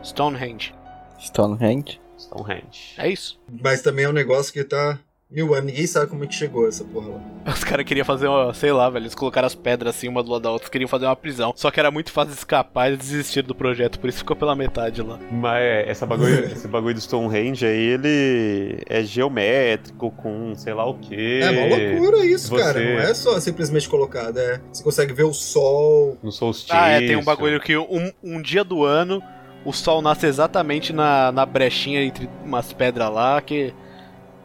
[0.03, 0.73] Stonehenge.
[1.19, 2.01] Stonehenge.
[2.17, 2.95] Stonehenge.
[2.97, 3.39] É isso.
[3.61, 4.99] Mas também é um negócio que tá
[5.33, 5.65] mil anos.
[5.65, 7.21] Ninguém sabe como é que chegou essa porra lá.
[7.53, 10.31] Os caras queriam fazer uma, sei lá, velho, eles colocaram as pedras assim uma do
[10.31, 11.53] lado da outra, eles queriam fazer uma prisão.
[11.55, 14.55] Só que era muito fácil escapar e eles desistiram do projeto, por isso ficou pela
[14.55, 15.19] metade lá.
[15.31, 20.85] Mas é, essa bagulho, esse bagulho do Stonehenge aí, ele é geométrico com sei lá
[20.87, 21.39] o quê.
[21.43, 22.79] É uma loucura isso, você- cara.
[22.79, 24.37] Não é só simplesmente colocado.
[24.37, 26.17] É, você consegue ver o sol.
[26.23, 26.75] No solstício.
[26.75, 29.21] Ah, é, tem um bagulho que um, um dia do ano
[29.65, 33.73] o sol nasce exatamente na, na brechinha entre umas pedras lá que.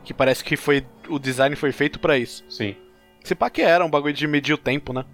[0.09, 0.83] Que parece que foi.
[1.07, 2.43] O design foi feito pra isso.
[2.49, 2.75] Sim.
[3.23, 5.05] Se pá que era um bagulho de medir o tempo, né?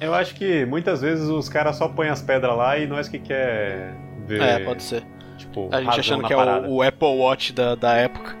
[0.00, 3.18] Eu acho que muitas vezes os caras só põem as pedras lá e nós que
[3.18, 3.94] quer
[4.26, 4.40] ver.
[4.40, 5.02] É, pode ser.
[5.36, 8.38] Tipo, A gente achando que é o, o Apple Watch da, da época.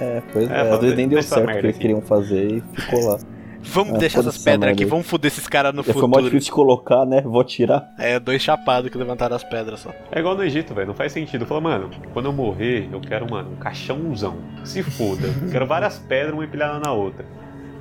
[0.00, 0.70] É, pois É, é.
[0.72, 3.18] Às vezes nem deu certo o que eles queriam fazer e ficou lá.
[3.62, 6.08] Vamos É, deixar essas essa pedras aqui, vamos foder esses caras no Já foi mó
[6.08, 6.24] futuro.
[6.24, 7.20] difícil de colocar, né?
[7.22, 7.90] Vou tirar.
[7.98, 9.90] É, dois chapados que levantaram as pedras só.
[10.10, 10.88] É igual no Egito, velho.
[10.88, 11.46] Não faz sentido.
[11.46, 14.36] Fala, mano, quando eu morrer, eu quero, mano, um caixãozão.
[14.64, 15.26] Se foda.
[15.42, 17.24] Eu quero várias pedras, uma empilhada na outra.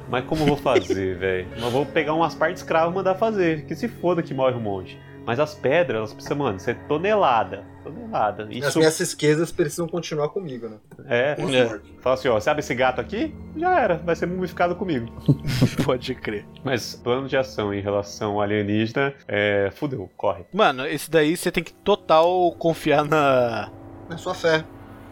[0.09, 1.47] Mas como eu vou fazer, velho?
[1.59, 3.65] Mas vou pegar umas partes escravas e mandar fazer.
[3.65, 4.99] Que se foda que morre um monte.
[5.25, 7.63] Mas as pedras, elas precisam, mano, ser tonelada.
[7.83, 8.43] Tonelada.
[8.43, 10.77] As Isso minhas esquerdas precisam continuar comigo, né?
[11.07, 11.35] é.
[11.37, 13.33] É, Fala assim, ó, sabe esse gato aqui?
[13.55, 15.07] Já era, vai ser mumificado comigo.
[15.85, 16.45] pode crer.
[16.63, 19.71] Mas plano de ação em relação ao alienígena, é.
[19.75, 20.43] Fudeu, corre.
[20.51, 23.71] Mano, esse daí você tem que total confiar na.
[24.09, 24.65] É sua fé.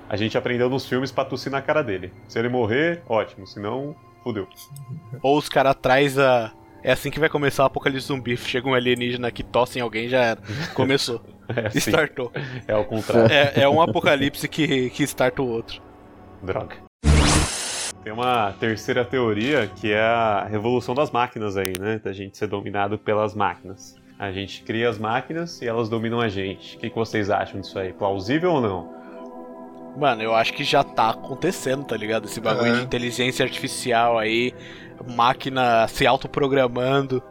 [0.09, 2.11] A gente aprendeu nos filmes pra tossir na cara dele.
[2.27, 3.45] Se ele morrer, ótimo.
[3.45, 4.47] Se não, fudeu.
[5.21, 6.51] Ou os caras atrás a.
[6.83, 8.37] É assim que vai começar o apocalipse zumbi.
[8.37, 10.41] Chega um alienígena que tosse em alguém, já era.
[10.73, 11.21] Começou.
[11.55, 12.31] É assim, Startou.
[12.67, 13.33] é ao contrário.
[13.33, 15.81] É, é um apocalipse que, que starta o outro.
[16.43, 16.75] Droga.
[18.03, 21.99] Tem uma terceira teoria que é a revolução das máquinas aí, né?
[22.03, 23.95] Da gente ser dominado pelas máquinas.
[24.19, 26.77] A gente cria as máquinas e elas dominam a gente.
[26.77, 27.93] O que, que vocês acham disso aí?
[27.93, 28.93] Plausível ou não?
[29.97, 32.25] Mano, eu acho que já tá acontecendo, tá ligado?
[32.25, 32.77] Esse bagulho É.
[32.77, 34.53] de inteligência artificial aí,
[35.07, 37.21] máquina se autoprogramando,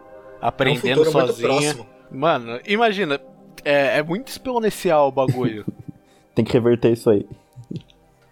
[0.41, 1.87] É um aprendendo futuro muito sozinha.
[2.11, 3.21] Mano, imagina,
[3.65, 5.67] é, é muito exponencial o bagulho.
[6.35, 7.27] Tem que reverter isso aí.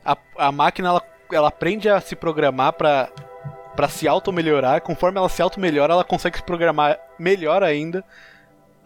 [0.04, 3.08] a, a máquina ela, ela aprende a se programar pra,
[3.74, 4.80] pra se auto-melhorar.
[4.80, 8.04] Conforme ela se auto-melhora, ela consegue se programar melhor ainda.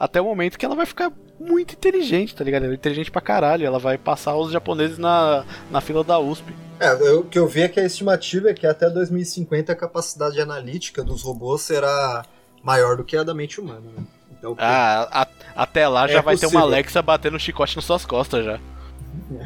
[0.00, 2.64] Até o momento que ela vai ficar muito inteligente, tá ligado?
[2.64, 3.66] Ela é inteligente pra caralho.
[3.66, 6.54] Ela vai passar os japoneses na, na fila da USP.
[6.80, 10.40] É, o que eu vi é que a estimativa é que até 2050 a capacidade
[10.40, 12.24] analítica dos robôs será
[12.64, 14.02] maior do que a da mente humana, né?
[14.38, 16.60] Então, Ah, a- até lá É já vai ter possível.
[16.60, 18.58] uma Alexa batendo chicote nas suas costas já.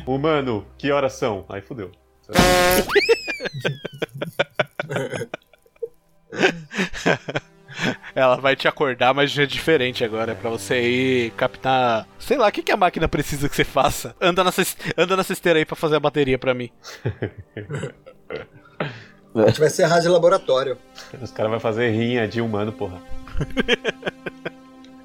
[0.06, 1.44] Humano, que horas são?
[1.48, 1.90] Aí fudeu.
[8.14, 10.32] Ela vai te acordar, mas já é diferente agora.
[10.32, 12.06] É pra você ir captar.
[12.18, 14.14] Sei lá, o que, que a máquina precisa que você faça?
[14.20, 16.70] Anda nessa, es- anda nessa esteira aí pra fazer a bateria pra mim.
[19.34, 20.78] a gente vai ser rádio laboratório.
[21.20, 23.00] Os caras vão fazer rinha de humano, porra.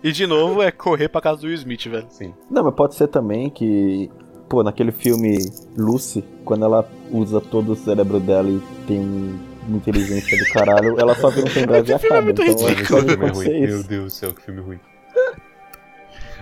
[0.01, 2.07] E de novo é correr pra casa do Will Smith, velho.
[2.09, 2.33] Sim.
[2.49, 4.09] Não, mas pode ser também que,
[4.47, 5.37] pô, naquele filme
[5.77, 9.37] Lucy, quando ela usa todo o cérebro dela e tem um-
[9.77, 12.21] inteligência do caralho, ela só vira um pendrive e filme é acaba.
[12.21, 12.87] muito Então ridículo.
[12.87, 13.47] Pode filme é ruim.
[13.47, 13.87] Meu isso.
[13.87, 14.79] Deus do céu, que filme ruim.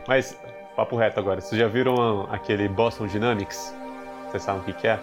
[0.08, 0.38] Mas,
[0.76, 1.42] papo reto agora.
[1.42, 3.74] Vocês já viram aquele Boston Dynamics?
[4.30, 5.00] Vocês sabem o que, que é?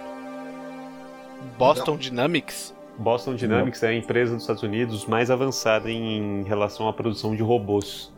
[1.58, 2.74] Boston Dynamics?
[2.98, 7.42] Boston Dynamics é a empresa dos Estados Unidos mais avançada em relação à produção de
[7.42, 8.12] robôs.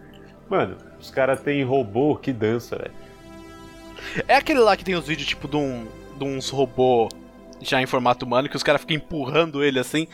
[0.49, 2.95] Mano, os caras têm robô que dança, velho.
[4.29, 7.09] É aquele lá que tem os vídeos tipo de, um, de uns robô
[7.61, 10.07] já em formato humano que os caras ficam empurrando ele assim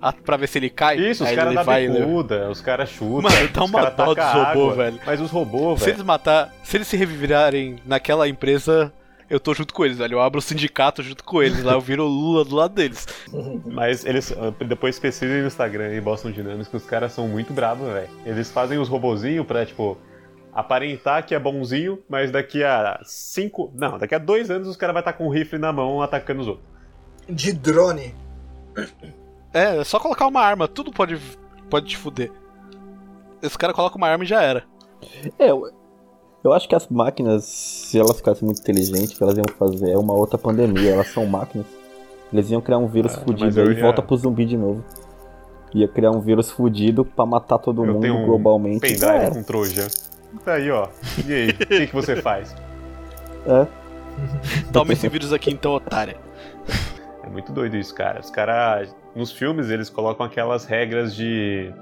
[0.00, 0.96] a, pra ver se ele cai.
[0.96, 3.22] Isso, os caras vai bicuda, os caras chutam.
[3.22, 5.00] Mano, dá os uma dó dos robôs, velho.
[5.04, 5.96] Mas os robôs, Se velho.
[5.96, 8.92] eles matar, se eles se reviverem naquela empresa,
[9.28, 10.14] eu tô junto com eles, velho.
[10.14, 13.06] Eu abro o sindicato junto com eles, lá eu viro o Lula do lado deles.
[13.66, 17.52] Mas eles ah, depois pesquisem no Instagram e Boston Dynamics que os caras são muito
[17.52, 18.08] bravos, velho.
[18.24, 19.98] Eles fazem os robozinhos pra, tipo,
[20.52, 23.72] aparentar que é bonzinho, mas daqui a cinco.
[23.74, 26.40] Não, daqui a dois anos os caras vão estar com um rifle na mão atacando
[26.40, 26.77] os outros.
[27.28, 28.14] De drone.
[29.52, 31.18] É, é só colocar uma arma, tudo pode,
[31.68, 32.30] pode te fuder.
[33.42, 34.64] Esse cara coloca uma arma e já era.
[35.38, 35.70] É, eu,
[36.42, 39.90] eu acho que as máquinas, se elas ficassem muito inteligentes, o que elas iam fazer
[39.90, 40.92] é uma outra pandemia.
[40.92, 41.66] Elas são máquinas.
[42.32, 44.84] Eles iam criar um vírus Ah, fudido e ia- volta pro zumbi de novo.
[45.74, 48.96] Ia criar um vírus fudido pra matar todo Eu mundo tenho um globalmente.
[48.96, 49.86] já pendrive com troja.
[50.44, 50.88] Tá aí, ó.
[51.26, 52.54] E aí, o que, que você faz?
[53.46, 53.66] É.
[54.72, 56.16] Toma esse vírus aqui então, otária.
[57.28, 58.20] É muito doido isso, cara.
[58.20, 58.94] Os caras.
[59.14, 61.72] Nos filmes eles colocam aquelas regras de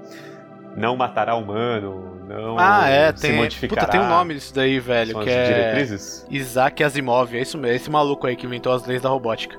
[0.75, 3.35] não matará humano, não Ah, é, se tem.
[3.37, 3.81] modificará.
[3.81, 5.45] Puta, tem um nome disso daí, velho, São que é.
[5.47, 6.25] diretrizes?
[6.29, 9.57] Isaac Asimov, é isso mesmo, esse maluco aí que inventou as leis da robótica.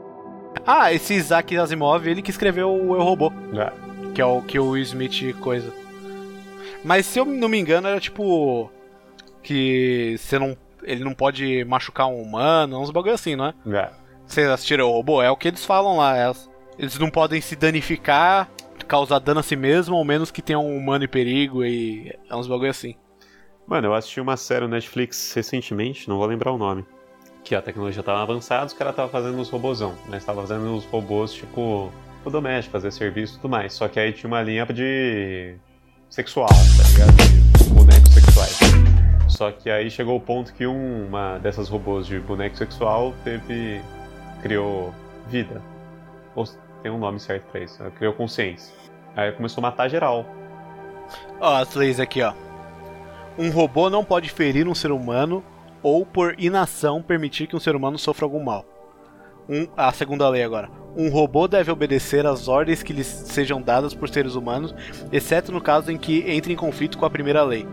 [0.66, 3.72] Ah, esse Isaac Asimov, ele que escreveu o Eu Robô, Ah,
[4.14, 5.72] que é o que o Will Smith coisa.
[6.84, 8.70] Mas se eu não me engano, era tipo.
[9.42, 10.56] Que você não.
[10.82, 13.54] Ele não pode machucar um humano, uns bagulho assim, não é?
[13.76, 13.90] ah.
[14.28, 15.22] Vocês assistiram o robô?
[15.22, 16.16] É o que eles falam lá.
[16.16, 16.30] é
[16.78, 18.48] Eles não podem se danificar,
[18.86, 22.14] causar dano a si mesmo, ao menos que tenha um humano em perigo e.
[22.30, 22.94] É uns bagulho assim.
[23.66, 26.84] Mano, eu assisti uma série no Netflix recentemente, não vou lembrar o nome.
[27.42, 30.18] Que a tecnologia tava avançada, os caras estavam fazendo os robôzão, né?
[30.18, 31.90] Estavam fazendo os robôs, tipo,
[32.24, 33.72] o doméstico, fazer serviço e tudo mais.
[33.72, 35.54] Só que aí tinha uma linha de
[36.10, 37.16] sexual, tá ligado?
[37.58, 38.58] De bonecos sexuais.
[39.28, 43.80] Só que aí chegou o ponto que um- uma dessas robôs de boneco sexual teve.
[44.42, 44.94] Criou
[45.26, 45.62] vida.
[46.34, 46.44] Ou
[46.82, 48.74] tem um nome certo pra isso, ela criou consciência.
[49.16, 50.24] Aí começou a matar geral.
[51.40, 52.32] Ó, as leis aqui, ó.
[53.38, 55.44] Um robô não pode ferir um ser humano
[55.82, 58.64] ou, por inação, permitir que um ser humano sofra algum mal.
[59.48, 60.68] Um, a segunda lei agora.
[60.96, 64.74] Um robô deve obedecer às ordens que lhes sejam dadas por seres humanos,
[65.12, 67.66] exceto no caso em que entre em conflito com a primeira lei.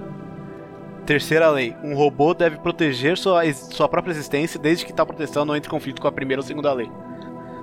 [1.05, 1.75] Terceira lei.
[1.83, 5.71] Um robô deve proteger sua, sua própria existência desde que tal proteção não entre em
[5.71, 6.89] conflito com a primeira ou segunda lei.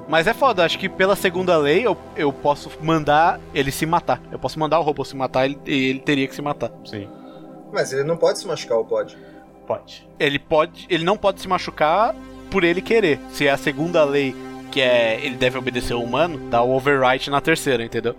[0.08, 4.20] Mas é foda, acho que pela segunda lei eu, eu posso mandar ele se matar.
[4.30, 6.70] Eu posso mandar o robô se matar ele- e ele teria que se matar.
[6.84, 7.08] Sim,
[7.72, 9.16] Mas ele não pode se machucar, ou pode?
[9.66, 10.06] pode.
[10.18, 10.86] Ele pode.
[10.90, 12.14] Ele não pode se machucar
[12.50, 13.18] por ele querer.
[13.30, 14.34] Se é a segunda lei,
[14.70, 18.14] que é ele deve obedecer o humano, dá o overwrite na terceira, entendeu?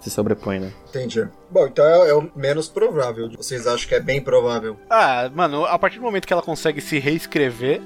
[0.00, 0.72] Se sobrepõe, né?
[0.88, 1.26] Entendi.
[1.50, 3.30] Bom, então é, é o menos provável.
[3.36, 4.78] Vocês acham que é bem provável?
[4.88, 7.80] Ah, mano, a partir do momento que ela consegue se reescrever,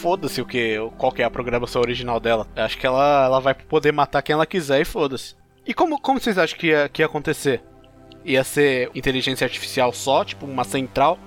[0.00, 2.46] foda-se o que, qual que é a programação original dela.
[2.54, 5.34] Eu Acho que ela, ela vai poder matar quem ela quiser e foda-se.
[5.66, 7.62] E como, como vocês acham que ia, que ia acontecer?
[8.24, 11.18] Ia ser inteligência artificial só, tipo uma central,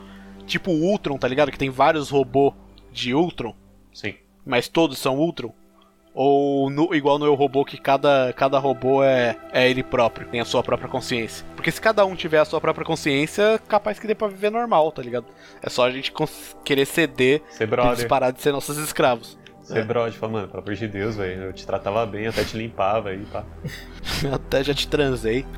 [0.46, 1.52] tipo o Ultron, tá ligado?
[1.52, 2.54] Que tem vários robôs
[2.92, 3.56] de Ultron,
[3.94, 4.16] Sim.
[4.46, 5.54] mas todos são Ultron?
[6.16, 10.40] Ou no- igual no Eu Robô, que cada, cada robô é, é ele próprio, tem
[10.40, 11.46] a sua própria consciência.
[11.58, 14.92] Porque se cada um tiver a sua própria consciência, capaz que dê pra viver normal,
[14.94, 15.26] tá ligado?
[15.62, 16.14] É só a gente
[16.64, 19.38] querer ceder Ser pra eles parar de ser nossos escravos.
[19.62, 20.14] Ser brother.
[20.14, 21.44] Fala, mano, pelo amor de Deus, velho.
[21.46, 23.44] Eu te tratava bem, até te limpava aí, pá.
[24.32, 25.44] Até já te transei.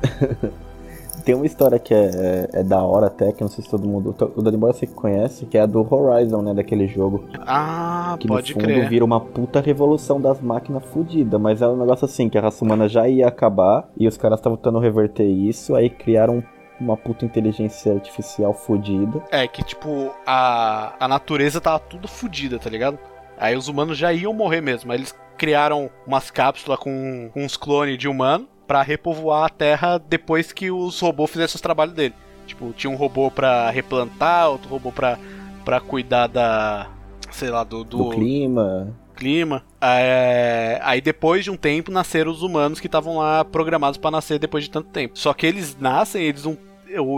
[1.28, 3.86] Tem uma história que é, é da hora até, que eu não sei se todo
[3.86, 4.16] mundo.
[4.34, 6.54] O Dani Boy você que conhece, que é a do Horizon, né?
[6.54, 7.22] Daquele jogo.
[7.40, 8.88] Ah, Que pode no fundo crer.
[8.88, 11.38] vira uma puta revolução das máquinas fudida.
[11.38, 14.38] Mas é um negócio assim, que a raça humana já ia acabar e os caras
[14.38, 16.42] estavam tentando reverter isso, aí criaram
[16.80, 19.22] uma puta inteligência artificial fudida.
[19.30, 22.98] É que, tipo, a, a natureza tava tudo fodida, tá ligado?
[23.36, 24.90] Aí os humanos já iam morrer mesmo.
[24.90, 29.98] Aí eles criaram umas cápsulas com, com uns clones de humano pra repovoar a Terra
[29.98, 32.14] depois que os robôs fizessem os trabalhos dele.
[32.46, 35.18] Tipo, tinha um robô pra replantar, outro robô pra,
[35.64, 36.88] pra cuidar da.
[37.32, 38.94] sei lá, do, Do clima.
[39.16, 39.64] clima.
[39.80, 44.38] É, aí depois de um tempo nasceram os humanos que estavam lá programados pra nascer
[44.38, 45.18] depois de tanto tempo.
[45.18, 46.56] Só que eles nascem, eles não.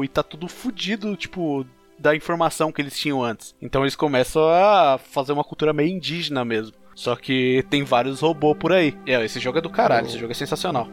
[0.03, 1.65] E tá tudo fudido, tipo,
[1.97, 3.55] da informação que eles tinham antes.
[3.63, 6.75] Então eles começam a fazer uma cultura meio indígena mesmo.
[6.95, 8.97] Só que tem vários robôs por aí.
[9.07, 10.89] É, esse jogo é do caralho, esse jogo é sensacional.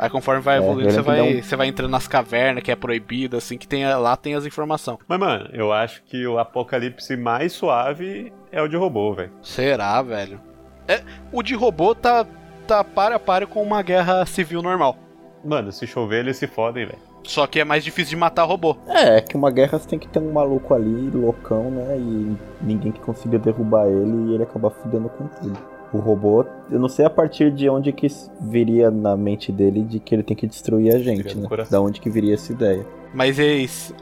[0.00, 2.76] Aí conforme vai É, evoluindo, você vai, um- você vai entrando nas cavernas, que é
[2.76, 4.96] proibido, assim, que tem, lá tem as informações.
[5.06, 9.30] Mas, mano, eu acho que o apocalipse mais suave é o de robô, velho.
[9.42, 10.40] Será, velho?
[10.88, 12.24] É, o de robô tá,
[12.66, 14.96] tá para a para com uma guerra civil normal.
[15.44, 16.98] Mano, se chover, eles se fodem, velho.
[17.24, 18.78] Só que é mais difícil de matar robô.
[18.88, 21.98] É, é que uma guerra você tem que ter um maluco ali, loucão, né?
[21.98, 25.58] E ninguém que consiga derrubar ele e ele acabar fudendo com tudo.
[25.92, 28.06] O robô, eu não sei a partir de onde que
[28.40, 31.48] viria na mente dele de que ele tem que destruir a gente, né?
[31.68, 32.86] Da onde que viria essa ideia.
[33.12, 33.92] Mas eles,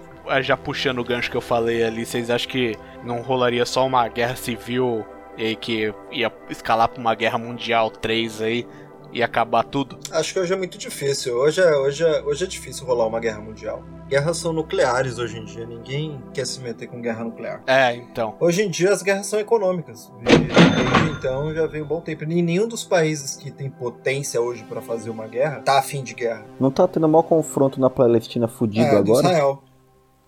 [0.43, 4.07] já puxando o gancho que eu falei ali, vocês acham que não rolaria só uma
[4.09, 5.05] guerra civil
[5.39, 8.67] E que ia escalar pra uma guerra mundial 3 aí
[9.13, 9.99] e acabar tudo.
[10.11, 11.35] Acho que hoje é muito difícil.
[11.35, 13.83] Hoje é, hoje, é, hoje é difícil rolar uma guerra mundial.
[14.09, 15.67] Guerras são nucleares hoje em dia.
[15.67, 17.63] Ninguém quer se meter com guerra nuclear.
[17.67, 18.35] É, então.
[18.41, 20.11] Hoje em dia as guerras são econômicas.
[20.23, 22.25] E desde então já vem um bom tempo.
[22.25, 26.15] E nenhum dos países que tem potência hoje pra fazer uma guerra tá afim de
[26.15, 26.47] guerra.
[26.59, 29.27] Não tá tendo maior confronto na Palestina fudido é, agora?
[29.27, 29.63] Israel.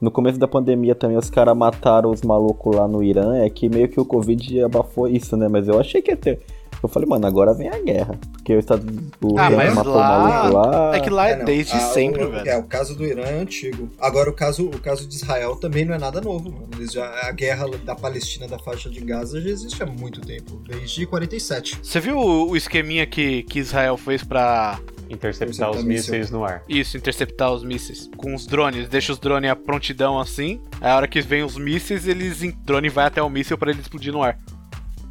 [0.01, 3.37] No começo da pandemia também os caras mataram os malucos lá no Irã.
[3.37, 5.49] É que meio que o Covid abafou isso, né?
[5.49, 6.41] Mas eu achei que ia ter.
[6.83, 8.19] Eu falei, mano, agora vem a guerra.
[8.33, 8.83] Porque o Estado
[9.21, 10.97] o Ah, Irã mas matou lá- o maluco lá.
[10.97, 11.45] É que lá é, É, não.
[11.45, 12.49] desde Ah, sempre, o, velho.
[12.49, 13.91] É, o caso do Irã é antigo.
[14.01, 16.69] Agora o caso, o caso de Israel também não é nada novo, mano.
[16.77, 20.63] Eles já, a guerra da Palestina da faixa de Gaza já existe há muito tempo,
[20.67, 21.79] desde 47.
[21.83, 24.79] Você viu o o esqueminha que, que Israel fez pra
[25.11, 26.63] Interceptar os Interceptar mísseis no ar.
[26.69, 28.09] isso, interceptar os mísseis?
[28.17, 30.61] Com os drones, deixa os drones à prontidão assim.
[30.81, 32.41] Aí a hora que vem os mísseis, eles.
[32.43, 34.39] O drone vai até o míssil pra ele explodir no ar.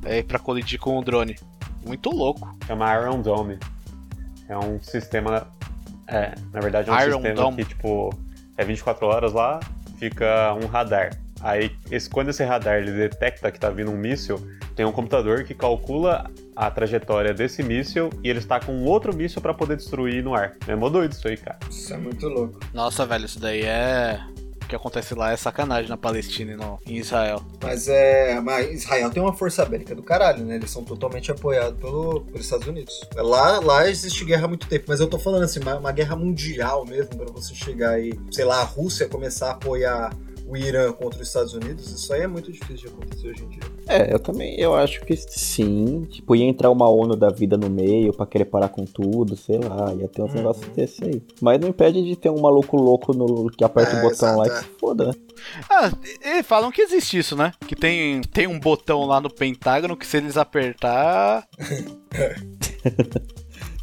[0.05, 1.36] É pra colidir com o drone.
[1.86, 2.56] Muito louco.
[2.65, 3.58] Chama Iron Dome.
[4.48, 5.48] É um sistema.
[6.08, 7.58] É, na verdade é um Iron sistema Dome.
[7.58, 8.10] que, tipo,
[8.58, 9.60] é 24 horas lá,
[9.98, 11.12] fica um radar.
[11.42, 14.38] Aí, esse, quando esse radar ele detecta que tá vindo um míssil,
[14.76, 19.15] tem um computador que calcula a trajetória desse míssil e ele está com um outro
[19.15, 20.56] míssil pra poder destruir no ar.
[20.68, 21.58] É mó doido isso aí, cara.
[21.70, 22.60] Isso é muito louco.
[22.74, 24.20] Nossa, velho, isso daí é.
[24.69, 27.43] Que acontece lá é sacanagem na Palestina e no, em Israel.
[27.62, 28.39] Mas é.
[28.39, 30.58] Mas Israel tem uma força bélica do caralho, né?
[30.58, 33.01] Eles são totalmente apoiados pelo, pelos Estados Unidos.
[33.15, 36.15] Lá, lá existe guerra há muito tempo, mas eu tô falando assim, uma, uma guerra
[36.15, 40.15] mundial mesmo, pra você chegar aí, sei lá, a Rússia começar a apoiar
[40.49, 43.49] o Irã contra os Estados Unidos, isso aí é muito difícil de acontecer hoje em
[43.49, 43.59] dia.
[43.88, 46.05] É, eu também, eu acho que sim.
[46.09, 49.59] Tipo, ia entrar uma ONU da vida no meio pra querer parar com tudo, sei
[49.59, 50.38] lá, ia ter uns Uhum.
[50.38, 51.21] negócios desse aí.
[51.41, 54.45] Mas não impede de ter um maluco louco no, que aperta É, o botão lá
[54.45, 55.13] e exato, que se foda, né?
[55.69, 55.91] Ah,
[56.25, 57.51] e e falam que existe isso, né?
[57.67, 61.47] Que tem, tem um botão lá no Pentágono que se eles apertar.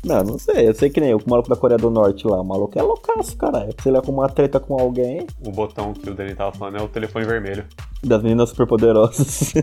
[0.06, 0.68] Não, não sei.
[0.68, 2.40] Eu sei que nem o maluco da Coreia do Norte lá.
[2.40, 3.68] O maluco é loucaço, cara.
[3.82, 6.78] Se ele é com uma treta com alguém, O botão que o Dani tava falando
[6.78, 7.66] é o telefone vermelho.
[8.04, 9.52] das meninas superpoderosas.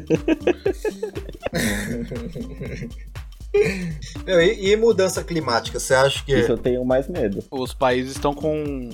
[4.26, 6.34] Meu, e, e mudança climática, você acha que.
[6.34, 7.44] Isso eu tenho mais medo.
[7.52, 8.90] Os países estão com,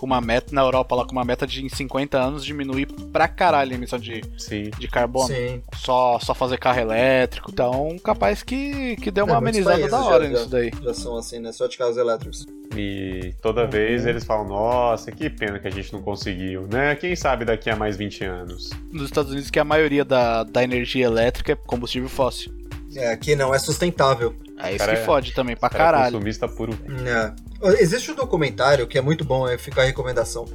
[0.00, 3.28] com uma meta, na Europa lá, com uma meta de em 50 anos diminuir pra
[3.28, 4.70] caralho a emissão de, Sim.
[4.78, 5.26] de carbono.
[5.28, 5.60] Sim.
[5.76, 7.50] Só, só fazer carro elétrico.
[7.50, 10.70] Então, capaz que, que deu uma É, amenizada da hora já- nisso daí.
[10.82, 11.52] Já são assim, né?
[11.52, 12.46] Só de carros elétricos.
[12.74, 16.94] E toda vez eles falam, nossa, que pena que a gente não conseguiu, né?
[16.94, 18.70] Quem sabe daqui a mais 20 anos.
[18.90, 22.50] Nos Estados Unidos, que a maioria da, da energia elétrica é combustível fóssil.
[22.96, 24.34] É, que não é sustentável.
[24.58, 26.12] É isso que é- fode também, pra Cara, caralho.
[26.14, 26.72] consumista puro.
[27.06, 27.49] É.
[27.78, 30.46] Existe um documentário que é muito bom, é, fica a recomendação.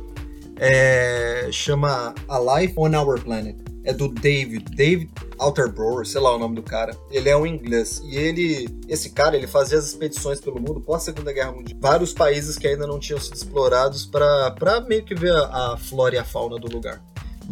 [0.57, 3.55] É, chama A Life on Our Planet.
[3.83, 6.97] É do David, David Alterbrower, sei lá o nome do cara.
[7.11, 8.01] Ele é um inglês.
[8.03, 11.77] E ele, esse cara, ele fazia as expedições pelo mundo pós Segunda Guerra Mundial.
[11.79, 16.15] Vários países que ainda não tinham sido explorados para meio que ver a, a flora
[16.15, 17.03] e a fauna do lugar.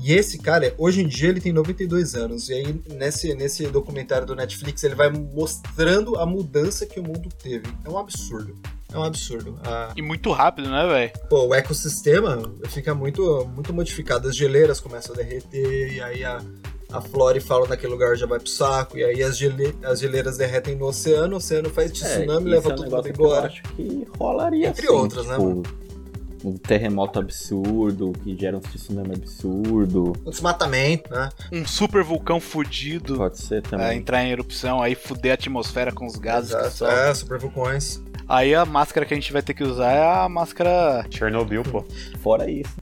[0.01, 2.49] E esse cara, hoje em dia, ele tem 92 anos.
[2.49, 7.29] E aí, nesse, nesse documentário do Netflix, ele vai mostrando a mudança que o mundo
[7.41, 7.67] teve.
[7.85, 8.57] É um absurdo.
[8.93, 9.57] É um absurdo.
[9.65, 11.11] A- E muito rápido, né, velho?
[11.29, 14.27] pô, o ecossistema fica muito, muito modificado.
[14.29, 16.39] As geleiras começam a derreter, e aí a,
[16.91, 18.97] a flora e fauna naquele lugar já vai pro saco.
[18.97, 22.69] E aí as, gele, as geleiras derretem no oceano, o oceano faz tsunami, isso leva
[22.69, 23.47] é um todo mundo embora.
[23.47, 25.63] acho que rolaria Entre sim, outras, né, tipo,
[26.45, 30.11] Um terremoto absurdo, que gera um tsunami absurdo.
[30.25, 31.29] O desmatamento, né?
[31.51, 33.15] Um super vulcão fudido.
[33.17, 33.87] Pode ser também.
[33.87, 36.85] é, entrar em erupção, aí fuder a atmosfera com os gases Exato.
[36.85, 38.03] É, super vulcões.
[38.27, 41.05] Aí a máscara que a gente vai ter que usar é a máscara.
[41.09, 41.83] Chernobyl, pô.
[42.21, 42.73] Fora isso.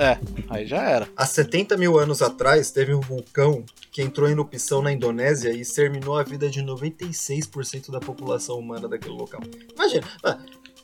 [0.00, 0.18] É,
[0.48, 1.06] aí já era.
[1.14, 5.60] Há 70 mil anos atrás, teve um vulcão que entrou em erupção na Indonésia e
[5.60, 9.42] exterminou a vida de 96% da população humana daquele local.
[9.74, 10.38] Imagina, ah,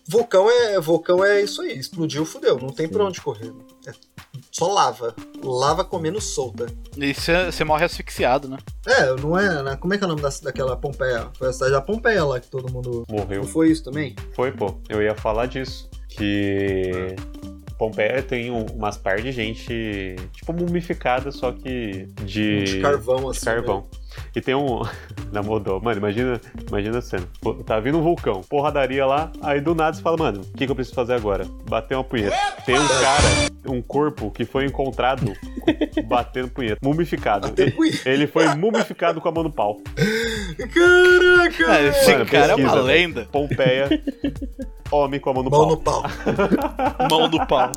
[0.07, 3.55] vulcão é, vulcão é isso aí, explodiu, fudeu, não tem pra onde correr.
[3.87, 3.93] É
[4.51, 5.15] só lava.
[5.43, 6.67] Lava comendo solta.
[6.97, 8.59] E você morre asfixiado, né?
[8.87, 9.63] É, não é.
[9.63, 9.77] né?
[9.77, 11.29] Como é que é o nome da, daquela Pompeia?
[11.39, 13.05] Foi a cidade da Pompeia lá que todo mundo.
[13.09, 13.43] Morreu.
[13.43, 14.15] Não foi isso também?
[14.35, 14.75] Foi, pô.
[14.89, 15.89] Eu ia falar disso.
[16.09, 17.15] Que
[17.79, 22.65] Pompeia tem um- umas par de gente, tipo, mumificada, só que de...
[22.65, 23.41] De carvão, assim.
[23.41, 23.87] de carvão.
[24.35, 24.83] E tem um.
[25.33, 25.85] Na Moldova.
[25.85, 27.27] Mano, imagina, imagina a cena.
[27.41, 30.65] Pô, Tá vindo um vulcão, porradaria lá, aí do nada você fala, mano, o que,
[30.67, 31.45] que eu preciso fazer agora?
[31.69, 32.37] Bater uma punheta.
[32.65, 33.25] Tem um cara,
[33.69, 35.33] um corpo que foi encontrado
[36.07, 36.79] batendo punheta.
[36.83, 37.53] Mumificado.
[37.61, 38.09] Ele, punheta.
[38.09, 39.81] ele foi mumificado com a mão no pau.
[40.57, 41.77] Caraca!
[41.79, 42.85] É, esse Mano, cara é pesquisa, uma velho.
[42.87, 43.29] lenda.
[43.33, 43.89] Pompeia,
[44.91, 45.71] homem com a mão no Mão pau.
[45.71, 46.05] no pau.
[47.11, 47.73] Mão do pau.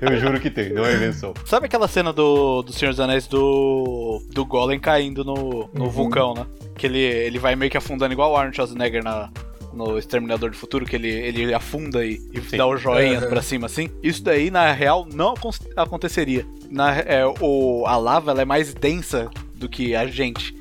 [0.00, 1.34] Eu juro que tem, não é invenção.
[1.44, 4.22] Sabe aquela cena do, do Senhor dos Anéis do.
[4.32, 5.90] do Golem caindo no, no Uhum.
[5.90, 6.46] vulcão, né?
[6.76, 9.28] Que ele, ele vai meio que afundando igual o Arnold Schwarzenegger na,
[9.72, 13.28] no Exterminador do Futuro, que ele, ele afunda e, e dá o joinha Uhum.
[13.28, 13.90] pra cima assim.
[14.02, 16.46] Isso daí, na real, não acon- aconteceria.
[16.70, 20.56] Na, é, o, a lava ela é mais densa do que a gente.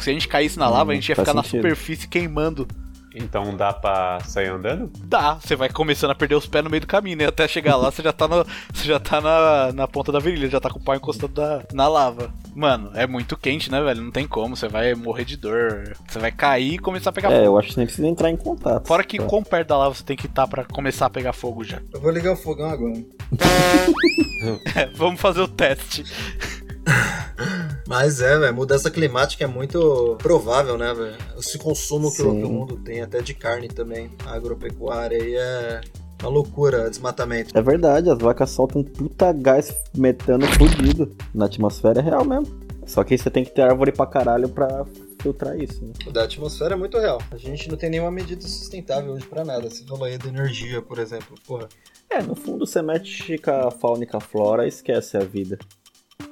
[0.00, 1.58] Se a gente caísse na lava, a gente ia ficar na sentido.
[1.62, 2.66] superfície queimando.
[3.14, 4.88] Então dá pra sair andando?
[5.02, 7.26] Dá, você vai começando a perder os pés no meio do caminho, né?
[7.26, 10.48] Até chegar lá, você já tá, no, você já tá na, na ponta da virilha,
[10.48, 12.32] já tá com o pau encostado da, na lava.
[12.54, 14.02] Mano, é muito quente, né, velho?
[14.02, 15.92] Não tem como, você vai morrer de dor.
[16.08, 17.46] Você vai cair e começar a pegar É, fogo.
[17.46, 18.86] eu acho que você nem precisa entrar em contato.
[18.86, 19.24] Fora que Tá.
[19.26, 21.80] quão perto da lava você tem que estar pra começar a pegar fogo já.
[21.92, 22.94] Eu vou ligar o fogão agora.
[24.74, 26.02] É, vamos fazer o teste.
[27.90, 31.16] Mas é, velho, mudança climática é muito provável, né, velho?
[31.36, 35.80] Esse consumo que o, que o mundo tem, até de carne também, agropecuária aí é
[36.22, 37.50] uma loucura, desmatamento.
[37.58, 42.60] É verdade, as vacas soltam puta gás metano fudido na atmosfera, é real mesmo.
[42.86, 44.86] Só que você tem que ter árvore pra caralho pra
[45.20, 45.92] filtrar isso, né?
[46.06, 47.20] O da atmosfera é muito real.
[47.32, 49.68] A gente não tem nenhuma medida sustentável hoje pra nada.
[49.68, 51.34] Você falou aí da energia, por exemplo.
[51.44, 51.68] Porra,
[52.08, 55.24] É, no fundo você mexe com a fauna e com a flora e esquece a
[55.24, 55.58] vida.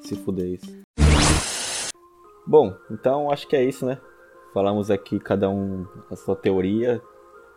[0.04, 0.78] Se fuder isso.
[2.49, 4.01] Bom, então acho que é isso, né?
[4.55, 7.03] Falamos aqui cada um a sua teoria,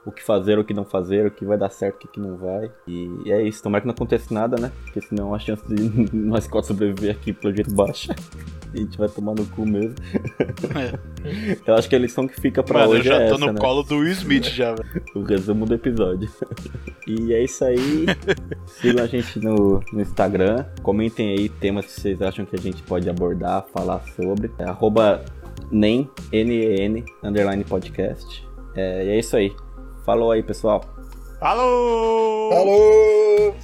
[0.06, 2.36] o que fazer, o que não fazer, o que vai dar certo, o que não
[2.38, 2.72] vai.
[2.88, 4.72] E é isso, tomara que não aconteça nada, né?
[4.84, 5.84] Porque senão a chance de
[6.16, 8.16] nós quatro sobreviver aqui pelo jeito baixa.
[8.74, 9.96] A gente vai tomar no cu mesmo.
[11.68, 13.46] Eu acho que a lição que fica pra Mano, eu hoje já é tô essa,
[13.46, 13.60] no né?
[13.60, 15.04] colo do Will Smith já, velho.
[15.14, 16.30] o resumo do episódio.
[17.06, 18.06] e é isso aí.
[18.66, 20.66] Sigam a gente no, no Instagram.
[20.82, 24.50] Comentem aí temas que vocês acham que a gente pode abordar, falar sobre.
[24.58, 25.22] É arroba
[25.70, 28.48] nem, N-E-N, underline podcast.
[28.74, 29.54] É, e é isso aí.
[30.12, 30.84] Falou aí, pessoal.
[31.40, 32.52] Falou!
[32.52, 33.56] Falou!